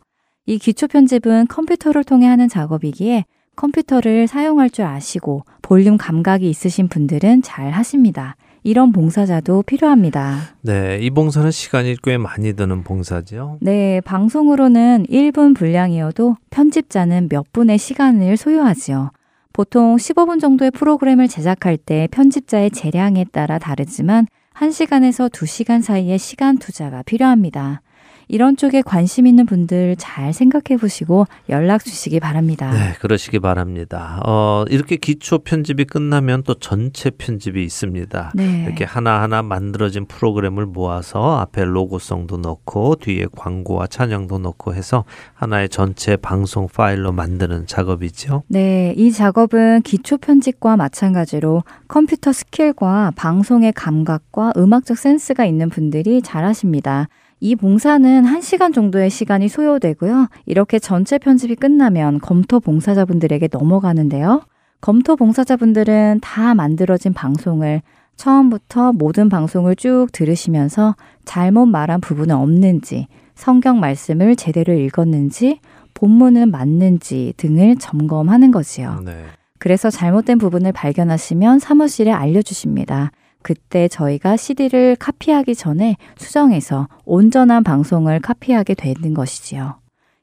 [0.47, 3.25] 이 기초 편집은 컴퓨터를 통해 하는 작업이기에
[3.57, 8.37] 컴퓨터를 사용할 줄 아시고 볼륨 감각이 있으신 분들은 잘 하십니다.
[8.63, 10.39] 이런 봉사자도 필요합니다.
[10.61, 13.57] 네, 이 봉사는 시간이 꽤 많이 드는 봉사죠.
[13.59, 19.11] 네, 방송으로는 1분 분량이어도 편집자는 몇 분의 시간을 소요하지요.
[19.51, 27.03] 보통 15분 정도의 프로그램을 제작할 때 편집자의 재량에 따라 다르지만 1시간에서 2시간 사이의 시간 투자가
[27.03, 27.81] 필요합니다.
[28.27, 32.71] 이런 쪽에 관심 있는 분들 잘 생각해 보시고 연락 주시기 바랍니다.
[32.71, 34.21] 네, 그러시기 바랍니다.
[34.25, 38.31] 어, 이렇게 기초 편집이 끝나면 또 전체 편집이 있습니다.
[38.35, 38.63] 네.
[38.65, 46.17] 이렇게 하나하나 만들어진 프로그램을 모아서 앞에 로고송도 넣고 뒤에 광고와 찬양도 넣고 해서 하나의 전체
[46.17, 48.43] 방송 파일로 만드는 작업이죠.
[48.47, 56.43] 네, 이 작업은 기초 편집과 마찬가지로 컴퓨터 스킬과 방송의 감각과 음악적 센스가 있는 분들이 잘
[56.43, 57.07] 하십니다.
[57.39, 60.27] 이 봉사는 1시간 정도의 시간이 소요되고요.
[60.45, 64.41] 이렇게 전체 편집이 끝나면 검토 봉사자분들에게 넘어가는데요.
[64.81, 67.81] 검토 봉사자분들은 다 만들어진 방송을
[68.15, 70.95] 처음부터 모든 방송을 쭉 들으시면서
[71.25, 75.59] 잘못 말한 부분은 없는지, 성경 말씀을 제대로 읽었는지,
[75.93, 79.01] 본문은 맞는지 등을 점검하는 거지요.
[79.05, 79.25] 네.
[79.59, 83.11] 그래서 잘못된 부분을 발견하시면 사무실에 알려주십니다.
[83.47, 89.75] 그때 저희가 CD를 카피하기 전에 수정해서 온전한 방송을 카피하게 되는 것이지요.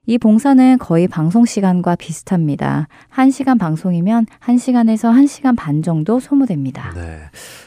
[0.07, 2.89] 이 봉사는 거의 방송 시간과 비슷합니다.
[3.15, 6.93] 1시간 방송이면 1시간에서 1시간 반 정도 소모됩니다.
[6.95, 7.21] 네.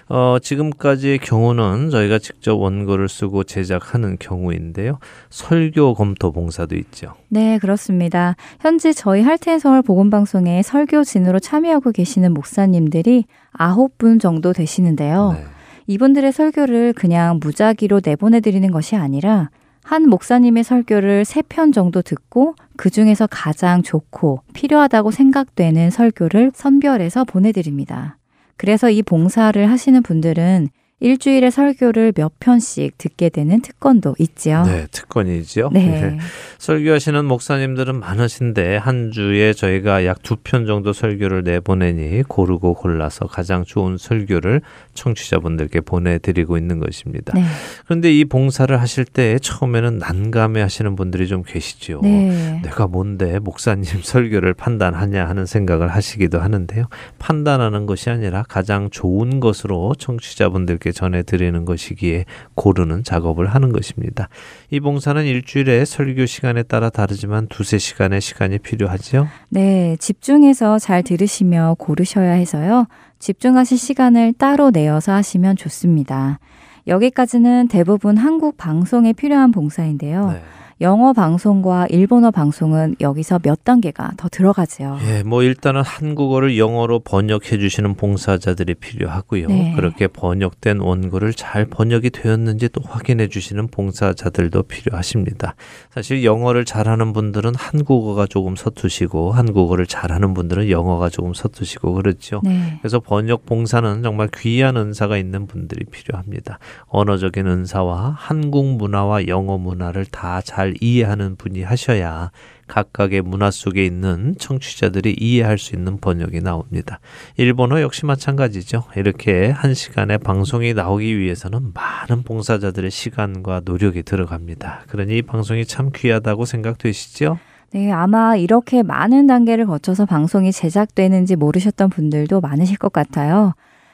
[0.10, 5.00] 어, 지금까지의 경우는 저희가 직접 원고를 쓰고 제작하는 경우인데요.
[5.32, 7.14] 설교 검토 봉사도 있죠.
[7.30, 8.36] 네, 그렇습니다.
[8.60, 13.26] 현재 저희 할텐 서울 복음 방송에 설교진으로 참여하고 계시는 목사님들이
[13.58, 15.34] 9분 정도 되시는데요.
[15.34, 15.44] 네.
[15.88, 19.50] 이분들의 설교를 그냥 무작위로 내보내 드리는 것이 아니라
[19.88, 27.24] 한 목사님의 설교를 세 편 정도 듣고 그 중에서 가장 좋고 필요하다고 생각되는 설교를 선별해서
[27.24, 28.18] 보내드립니다.
[28.58, 30.68] 그래서 이 봉사를 하시는 분들은
[31.00, 34.64] 일주일에 설교를 몇 편씩 듣게 되는 특권도 있지요.
[34.66, 35.70] 네, 특권이지요.
[35.72, 35.86] 네.
[35.86, 36.18] 네.
[36.58, 43.64] 설교하시는 목사님들은 많으신데 한 주에 저희가 약 두 편 정도 설교를 내보내니 고르고 골라서 가장
[43.64, 44.62] 좋은 설교를
[44.96, 47.34] 청취자분들께 보내드리고 있는 것입니다.
[47.36, 47.44] 네.
[47.86, 52.02] 그런데 이 봉사를 하실 때 처음에는 난감해 하시는 분들이 좀 계시지요.
[52.02, 52.60] 네.
[52.64, 56.86] 내가 뭔데 목사님 설교를 판단하냐 하는 생각을 하시기도 하는데요.
[57.20, 62.26] 판단하는 것이 아니라 가장 좋은 것으로 청취자분들께 여러분께 전해드리는 것이기에
[62.56, 64.30] 고르는 작업을 하는 것입니다.
[64.70, 69.28] 이 봉사는 일주일에 설교 시간에 따라 다르지만 두세 시간의 시간이 필요하죠?
[69.50, 72.88] 네, 집중해서 잘 들으시며 고르셔야 해서요.
[73.20, 76.40] 집중하실 시간을 따로 내어서 하시면 좋습니다.
[76.88, 80.32] 여기까지는 대부분 한국 방송에 필요한 봉사인데요.
[80.32, 80.42] 네.
[80.80, 85.00] 영어 방송과 일본어 방송은 여기서 몇 단계가 더 들어가죠.
[85.08, 89.48] 예, 뭐 일단은 한국어를 영어로 번역해 주시는 봉사자들이 필요하고요.
[89.48, 89.74] 네.
[89.76, 95.56] 그렇게 번역된 원고를 잘 번역이 되었는지 또 확인해 주시는 봉사자들도 필요하십니다.
[95.90, 102.42] 사실 영어를 잘하는 분들은 한국어가 조금 서투시고 한국어를 잘하는 분들은 영어가 조금 서투시고 그렇죠.
[102.44, 102.78] 네.
[102.82, 106.60] 그래서 번역 봉사는 정말 귀한 은사가 있는 분들이 필요합니다.
[106.86, 112.32] 언어적인 은사와 한국 문화와 영어 문화를 다잘 이해하는 분이 하셔야
[112.68, 117.00] 각각의 문화 속에 있는 청취자들이 이해할 수 있는 번역이 나옵니다.
[117.38, 118.84] 일본어 역시 마찬가지죠.
[118.96, 124.84] 이렇게 한 시간에 방송이 나오기 위해서는 많은 봉사자들의 시간과 노력이 들어갑니다.
[124.88, 127.40] 그러니 이 방송이 참 귀하다고 생각되시죠?
[127.72, 133.54] 네, 아마 이렇게 많은 단계를 거쳐서 방송이 제작되는지 모르셨던 분들도 많으실 것 같아요.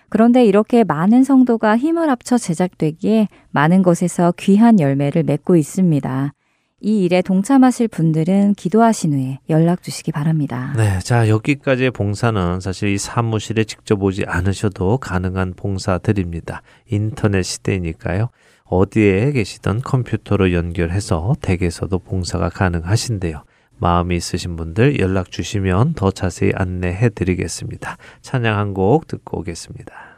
[0.10, 6.34] 그런데 이렇게 많은 성도가 힘을 합쳐 제작되기에 많은 곳에서 귀한 열매를 맺고 있습니다.
[6.86, 10.74] 이 일에 동참하실 분들은 기도하신 후에 연락 주시기 바랍니다.
[10.76, 16.62] 네, 자 여기까지의 봉사는 사실 이 사무실에 직접 오지 않으셔도 가능한 봉사들입니다.
[16.90, 18.30] 인터넷 시대니까요.
[18.66, 23.44] 어디에 계시던 컴퓨터로 연결해서 댁에서도 봉사가 가능하신데요.
[23.78, 27.98] 마음이 있으신 분들 연락 주시면 더 자세히 안내해 드리겠습니다.
[28.22, 30.13] 찬양 한 곡 듣고 오겠습니다.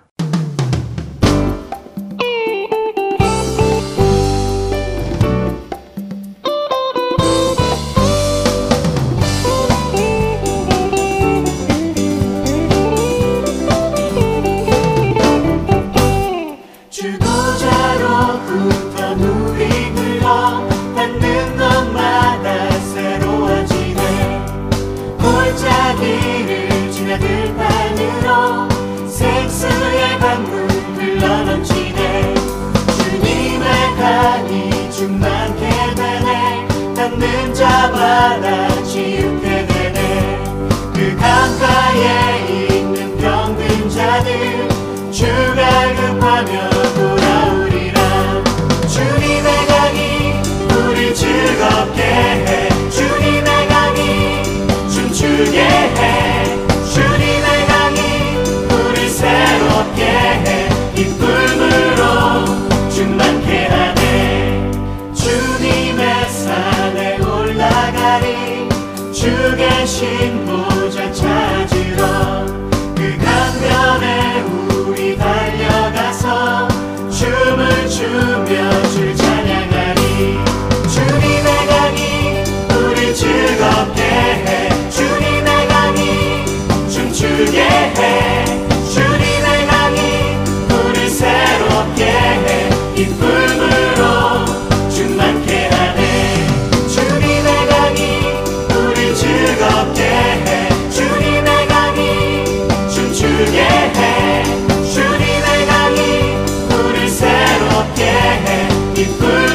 [108.97, 109.54] 해기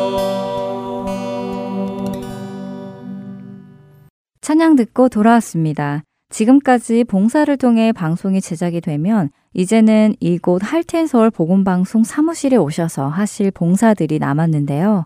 [4.81, 6.03] 듣고 돌아왔습니다.
[6.29, 15.05] 지금까지 봉사를 통해 방송이 제작이 되면 이제는 이곳 할텐서울 복음방송 사무실에 오셔서 하실 봉사들이 남았는데요.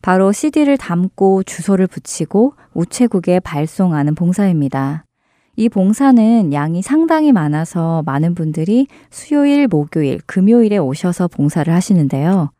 [0.00, 5.04] 바로 CD를 담고 주소를 붙이고 우체국에 발송하는 봉사입니다.
[5.54, 12.50] 이 봉사는 양이 상당히 많아서 많은 분들이 수요일, 목요일, 금요일에 오셔서 봉사를 하시는데요.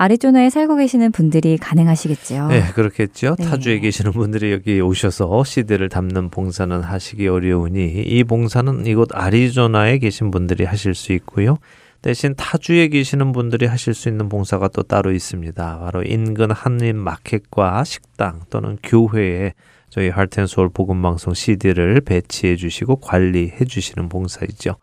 [0.00, 2.46] 아리조나에 살고 계시는 분들이 가능하시겠지요.
[2.48, 3.36] 네, 그렇겠죠.
[3.38, 3.44] 네.
[3.44, 10.30] 타주에 계시는 분들이 여기 오셔서 CD를 담는 봉사는 하시기 어려우니 이 봉사는 이곳 아리조나에 계신
[10.30, 11.58] 분들이 하실 수 있고요.
[12.00, 15.80] 대신 타주에 계시는 분들이 하실 수 있는 봉사가 또 따로 있습니다.
[15.80, 19.52] 바로 인근 한인 마켓과 식당 또는 교회에
[19.90, 24.76] 저희 할텐소울 복음 방송 CD를 배치해 주시고 관리해 주시는 봉사이죠.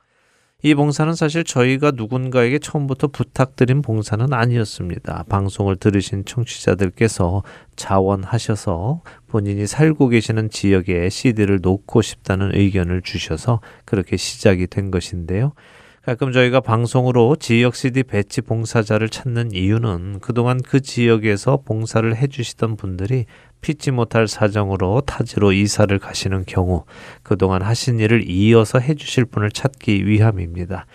[0.64, 5.26] 이 봉사는 사실 저희가 누군가에게 처음부터 부탁드린 봉사는 아니었습니다.
[5.30, 7.44] 방송을 들으신 청취자들께서
[7.76, 15.54] 자원하셔서 본인이 살고 계시는 지역에 CD를 놓고 싶다는 의견을 주셔서 그렇게 시작이 된 것인데요.
[16.02, 23.26] 가끔 저희가 방송으로 지역 CD 배치 봉사자를 찾는 이유는 그동안 그 지역에서 봉사를 해주시던 분들이
[23.68, 26.86] 피치 못할 사정으로 타지로 이사를 가시는 경우
[27.22, 30.86] 그동안 하신 일을 이어서 해주실 분을 찾기 위함입니다.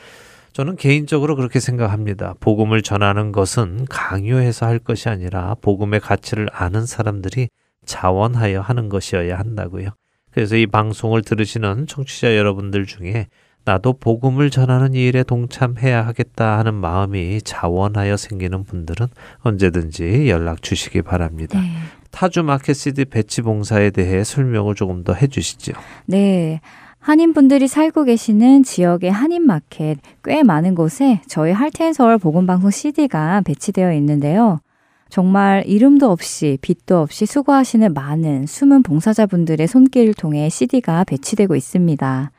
[0.54, 2.34] 저는 개인적으로 그렇게 생각합니다.
[2.40, 7.48] 복음을 전하는 것은 강요해서 할 것이 아니라 복음의 가치를 아는 사람들이
[7.84, 9.90] 자원하여 하는 것이어야 한다고요.
[10.30, 13.26] 그래서 이 방송을 들으시는 청취자 여러분들 중에
[13.66, 19.08] 나도 복음을 전하는 이 일에 동참해야 하겠다 하는 마음이 자원하여 생기는 분들은
[19.40, 21.60] 언제든지 연락 주시기 바랍니다.
[21.60, 21.68] 네.
[22.12, 25.72] 타주 마켓 CD 배치 봉사에 대해 설명을 조금 더 해주시죠.
[26.06, 26.60] 네.
[27.00, 34.60] 한인분들이 살고 계시는 지역의 한인마켓 꽤 많은 곳에 저희 할텐서울 복음방송 CD가 배치되어 있는데요.
[35.08, 42.30] 정말 이름도 없이 빛도 없이 수고하시는 많은 숨은 봉사자분들의 손길을 통해 CD가 배치되고 있습니다.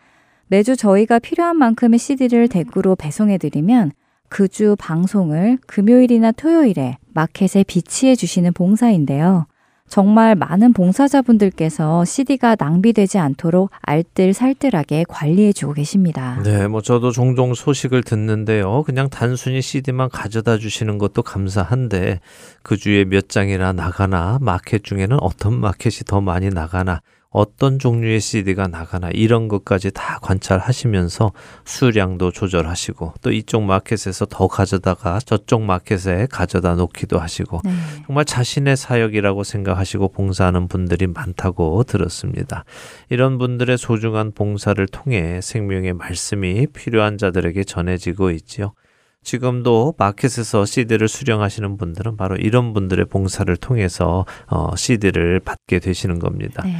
[0.47, 3.91] 매주 저희가 필요한 만큼의 CD를 댁으로 배송해드리면
[4.29, 9.45] 그 주 방송을 금요일이나 토요일에 마켓에 비치해 주시는 봉사인데요.
[9.93, 16.41] 정말 많은 봉사자분들께서 CD가 낭비되지 않도록 알뜰살뜰하게 관리해 주고 계십니다.
[16.43, 18.81] 네, 뭐 저도 종종 소식을 듣는데요.
[18.87, 22.21] 그냥 단순히 CD만 가져다 주시는 것도 감사한데
[22.63, 28.67] 그 주에 몇 장이나 나가나 마켓 중에는 어떤 마켓이 더 많이 나가나 어떤 종류의 CD가
[28.67, 31.33] 나가나 이런 것까지 다 관찰하시면서
[31.65, 37.71] 수량도 조절하시고 또 이쪽 마켓에서 더 가져다가 저쪽 마켓에 가져다 놓기도 하시고 네.
[38.05, 42.65] 정말 자신의 사역이라고 생각하시고 봉사하는 분들이 많다고 들었습니다.
[43.09, 48.73] 이런 분들의 소중한 봉사를 통해 생명의 말씀이 필요한 자들에게 전해지고 있지요.
[49.23, 56.61] 지금도 마켓에서 CD를 수령하시는 분들은 바로 이런 분들의 봉사를 통해서 어, CD를 받게 되시는 겁니다.
[56.63, 56.75] 네.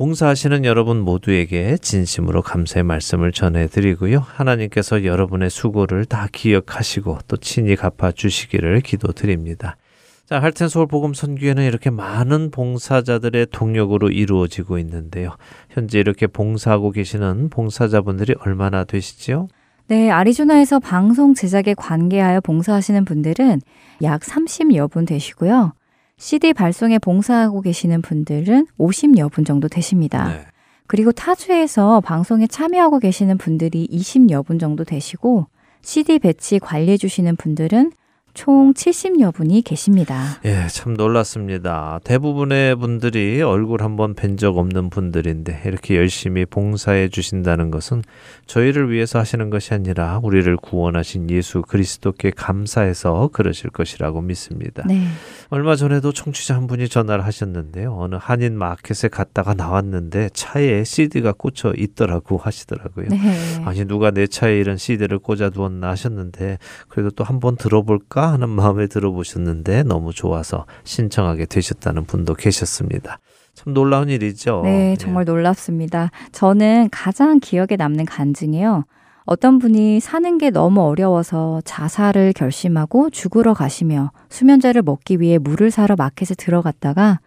[0.00, 4.20] 봉사하시는 여러분 모두에게 진심으로 감사의 말씀을 전해드리고요.
[4.20, 9.76] 하나님께서 여러분의 수고를 다 기억하시고 또 친히 갚아주시기를 기도드립니다.
[10.24, 15.36] 자, 할텐 서울 복음 선교회는 이렇게 많은 봉사자들의 동력으로 이루어지고 있는데요.
[15.68, 19.48] 현재 이렇게 봉사하고 계시는 봉사자분들이 얼마나 되시지요?
[19.88, 23.60] 네, 아리조나에서 방송 제작에 관계하여 봉사하시는 분들은
[24.02, 25.74] 약 30여 분 되시고요.
[26.20, 30.28] CD 발송에 봉사하고 계시는 분들은 50여 분 정도 되십니다.
[30.28, 30.44] 네.
[30.86, 35.46] 그리고 타주에서 방송에 참여하고 계시는 분들이 20여 분 정도 되시고
[35.80, 37.92] CD 배치 관리해 주시는 분들은
[38.34, 40.40] 총 70여 분이 계십니다.
[40.44, 42.00] 예, 참 놀랐습니다.
[42.04, 48.02] 대부분의 분들이 얼굴 한번 뵌 적 없는 분들인데 이렇게 열심히 봉사해 주신다는 것은
[48.46, 54.84] 저희를 위해서 하시는 것이 아니라 우리를 구원하신 예수 그리스도께 감사해서 그러실 것이라고 믿습니다.
[54.86, 55.02] 네.
[55.48, 57.96] 얼마 전에도 청취자 한 분이 전화를 하셨는데요.
[57.98, 63.08] 어느 한인 마켓에 갔다가 나왔는데 차에 CD가 꽂혀 있더라고 하시더라고요.
[63.08, 63.18] 네.
[63.64, 66.58] 아니 누가 내 차에 이런 CD를 꽂아 두었나 하셨는데
[66.88, 73.18] 그래도 또 한번 들어볼까 하는 마음에 들어보셨는데 너무 좋아서 신청하게 되셨다는 분도 계셨습니다.
[73.54, 74.62] 참 놀라운 일이죠.
[74.64, 74.96] 네, 예.
[74.96, 76.10] 정말 놀랍습니다.
[76.32, 78.84] 저는 가장 기억에 남는 간증이요.
[79.24, 85.94] 어떤 분이 사는 게 너무 어려워서 자살을 결심하고 죽으러 가시며 수면제를 먹기 위해 물을 사러
[85.96, 87.20] 마켓에 들어갔다가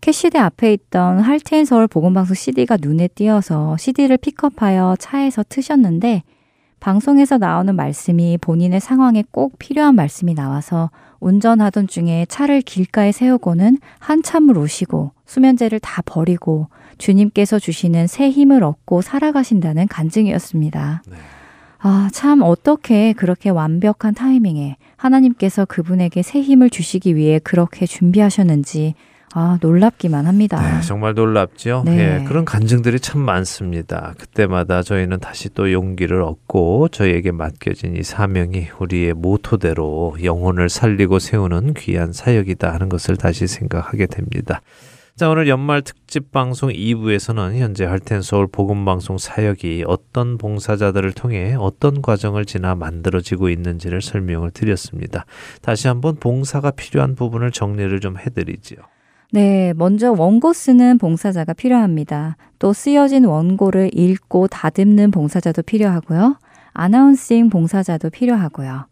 [0.00, 6.22] 캐시대 앞에 있던 할테인 서울 보건방송 CD가 눈에 띄어서 CD를 픽업하여 차에서 트셨는데
[6.80, 14.56] 방송에서 나오는 말씀이 본인의 상황에 꼭 필요한 말씀이 나와서 운전하던 중에 차를 길가에 세우고는 한참을
[14.56, 16.68] 우시고 수면제를 다 버리고
[16.98, 21.02] 주님께서 주시는 새 힘을 얻고 살아가신다는 간증이었습니다.
[21.08, 21.16] 네.
[21.80, 28.94] 아, 참 어떻게 그렇게 완벽한 타이밍에 하나님께서 그분에게 새 힘을 주시기 위해 그렇게 준비하셨는지
[29.34, 30.60] 아, 놀랍기만 합니다.
[30.60, 31.82] 네, 정말 놀랍죠.
[31.84, 32.20] 네.
[32.20, 34.14] 예, 그런 간증들이 참 많습니다.
[34.18, 41.74] 그때마다 저희는 다시 또 용기를 얻고 저희에게 맡겨진 이 사명이 우리의 모토대로 영혼을 살리고 세우는
[41.74, 44.62] 귀한 사역이다 하는 것을 다시 생각하게 됩니다.
[45.18, 51.56] 자, 오늘 연말 특집 방송 2부에서는 현재 할텐 서울 복음 방송 사역이 어떤 봉사자들을 통해
[51.58, 55.26] 어떤 과정을 지나 만들어지고 있는지를 설명을 드렸습니다.
[55.60, 58.78] 다시 한번 봉사가 필요한 부분을 정리를 좀 해드리지요.
[59.30, 62.36] 네, 먼저 원고 쓰는 봉사자가 필요합니다.
[62.58, 66.38] 또 쓰여진 원고를 읽고 다듬는 봉사자도 필요하고요.
[66.72, 68.86] 아나운싱 봉사자도 필요하고요.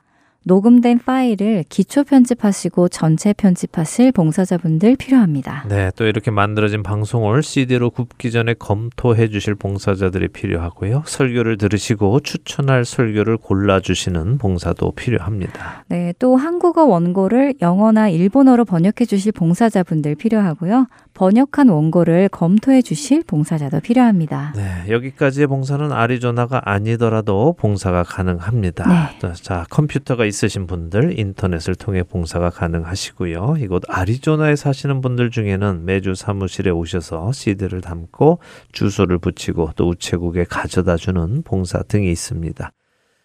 [0.47, 5.64] 녹음된 파일을 기초 편집하시고 전체 편집하실 봉사자분들 필요합니다.
[5.68, 11.03] 네, 또 이렇게 만들어진 방송을 CD로 굽기 전에 검토해 주실 봉사자들이 필요하고요.
[11.05, 15.84] 설교를 들으시고 추천할 설교를 골라 주시는 봉사도 필요합니다.
[15.88, 20.86] 네, 또 한국어 원고를 영어나 일본어로 번역해 주실 봉사자분들 필요하고요.
[21.14, 24.53] 번역한 원고를 검토해 주실 봉사자도 필요합니다.
[24.55, 28.88] 네, 여기까지의 봉사는 아리조나가 아니더라도 봉사가 가능합니다.
[28.88, 29.18] 네.
[29.18, 33.57] 자, 자, 컴퓨터가 있 으신 분들 인터넷을 통해 봉사가 가능하시고요.
[33.61, 38.39] 이곳 아리조나에 사시는 분들 중에는 매주 사무실에 오셔서 CD를 담고
[38.72, 42.70] 주소를 붙이고 또 우체국에 가져다 주는 봉사 등이 있습니다.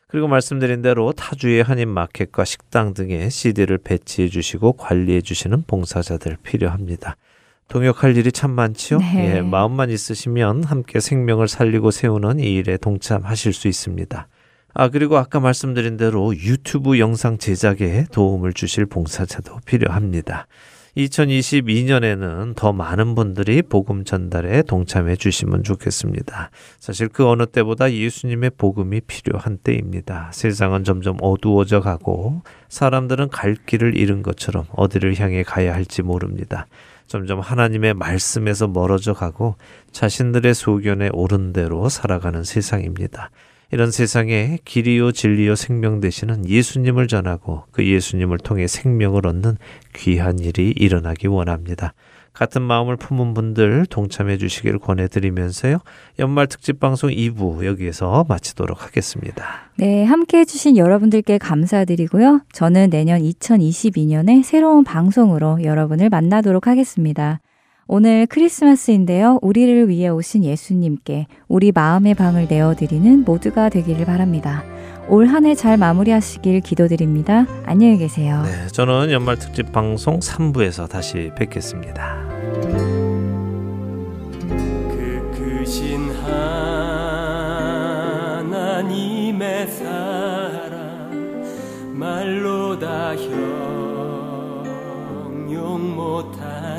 [0.08, 7.16] 그리고 말씀드린 대로 타주의 한인 마켓과 식당 등에 CD를 배치해 주시고 관리해 주시는 봉사자들 필요합니다.
[7.70, 9.00] 동역할 일이 참 많지요.
[9.00, 9.38] 네.
[9.38, 14.28] 예, 마음만 있으시면 함께 생명을 살리고 세우는 이 일에 동참하실 수 있습니다.
[14.74, 20.48] 아, 그리고 아까 말씀드린 대로 유튜브 영상 제작에 도움을 주실 봉사자도 필요합니다.
[20.98, 26.50] 2022년에는 더 많은 분들이 복음 전달에 동참해 주시면 좋겠습니다.
[26.80, 30.30] 사실 그 어느 때보다 예수님의 복음이 필요한 때입니다.
[30.34, 36.68] 세상은 점점 어두워져 가고 사람들은 갈 길을 잃은 것처럼 어디를 향해 가야 할지 모릅니다.
[37.08, 39.56] 점점 하나님의 말씀에서 멀어져 가고
[39.92, 43.32] 자신들의 소견에 옳은 대로 살아가는 세상입니다.
[43.72, 49.58] 이런 세상에 길이요 진리요 생명 되시는 예수님을 전하고 그 예수님을 통해 생명을 얻는
[49.96, 51.94] 귀한 일이 일어나기 원합니다.
[52.34, 55.80] 같은 마음을 품은 분들 동참해 주시길 권해드리면서요.
[56.20, 59.72] 연말 특집 방송 2부 여기에서 마치도록 하겠습니다.
[59.78, 62.42] 네, 함께 해주신 여러분들께 감사드리고요.
[62.54, 67.42] 저는 내년 2022년에 새로운 방송으로 여러분을 만나도록 하겠습니다.
[67.94, 69.38] 오늘 크리스마스인데요.
[69.42, 74.64] 우리를 위해 오신 예수님께 우리 마음의 방을 내어드리는 모두가 되기를 바랍니다.
[75.10, 77.46] 올 한 해 잘 마무리하시길 기도드립니다.
[77.66, 78.44] 안녕히 계세요.
[78.46, 82.16] 네, 저는 연말 특집 방송 3부에서 다시 뵙겠습니다.
[84.48, 85.32] 그
[85.66, 86.12] 크신
[88.40, 91.12] 하나님의 사랑
[91.94, 93.14] 말로 다
[95.28, 96.71] 형용 못하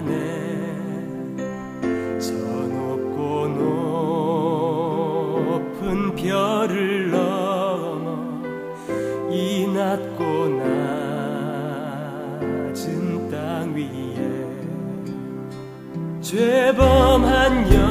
[6.32, 8.16] 열을 넘어
[9.30, 10.48] 이 낮고
[12.72, 14.16] 낮은 땅 위에
[16.22, 17.81] 죄범한 여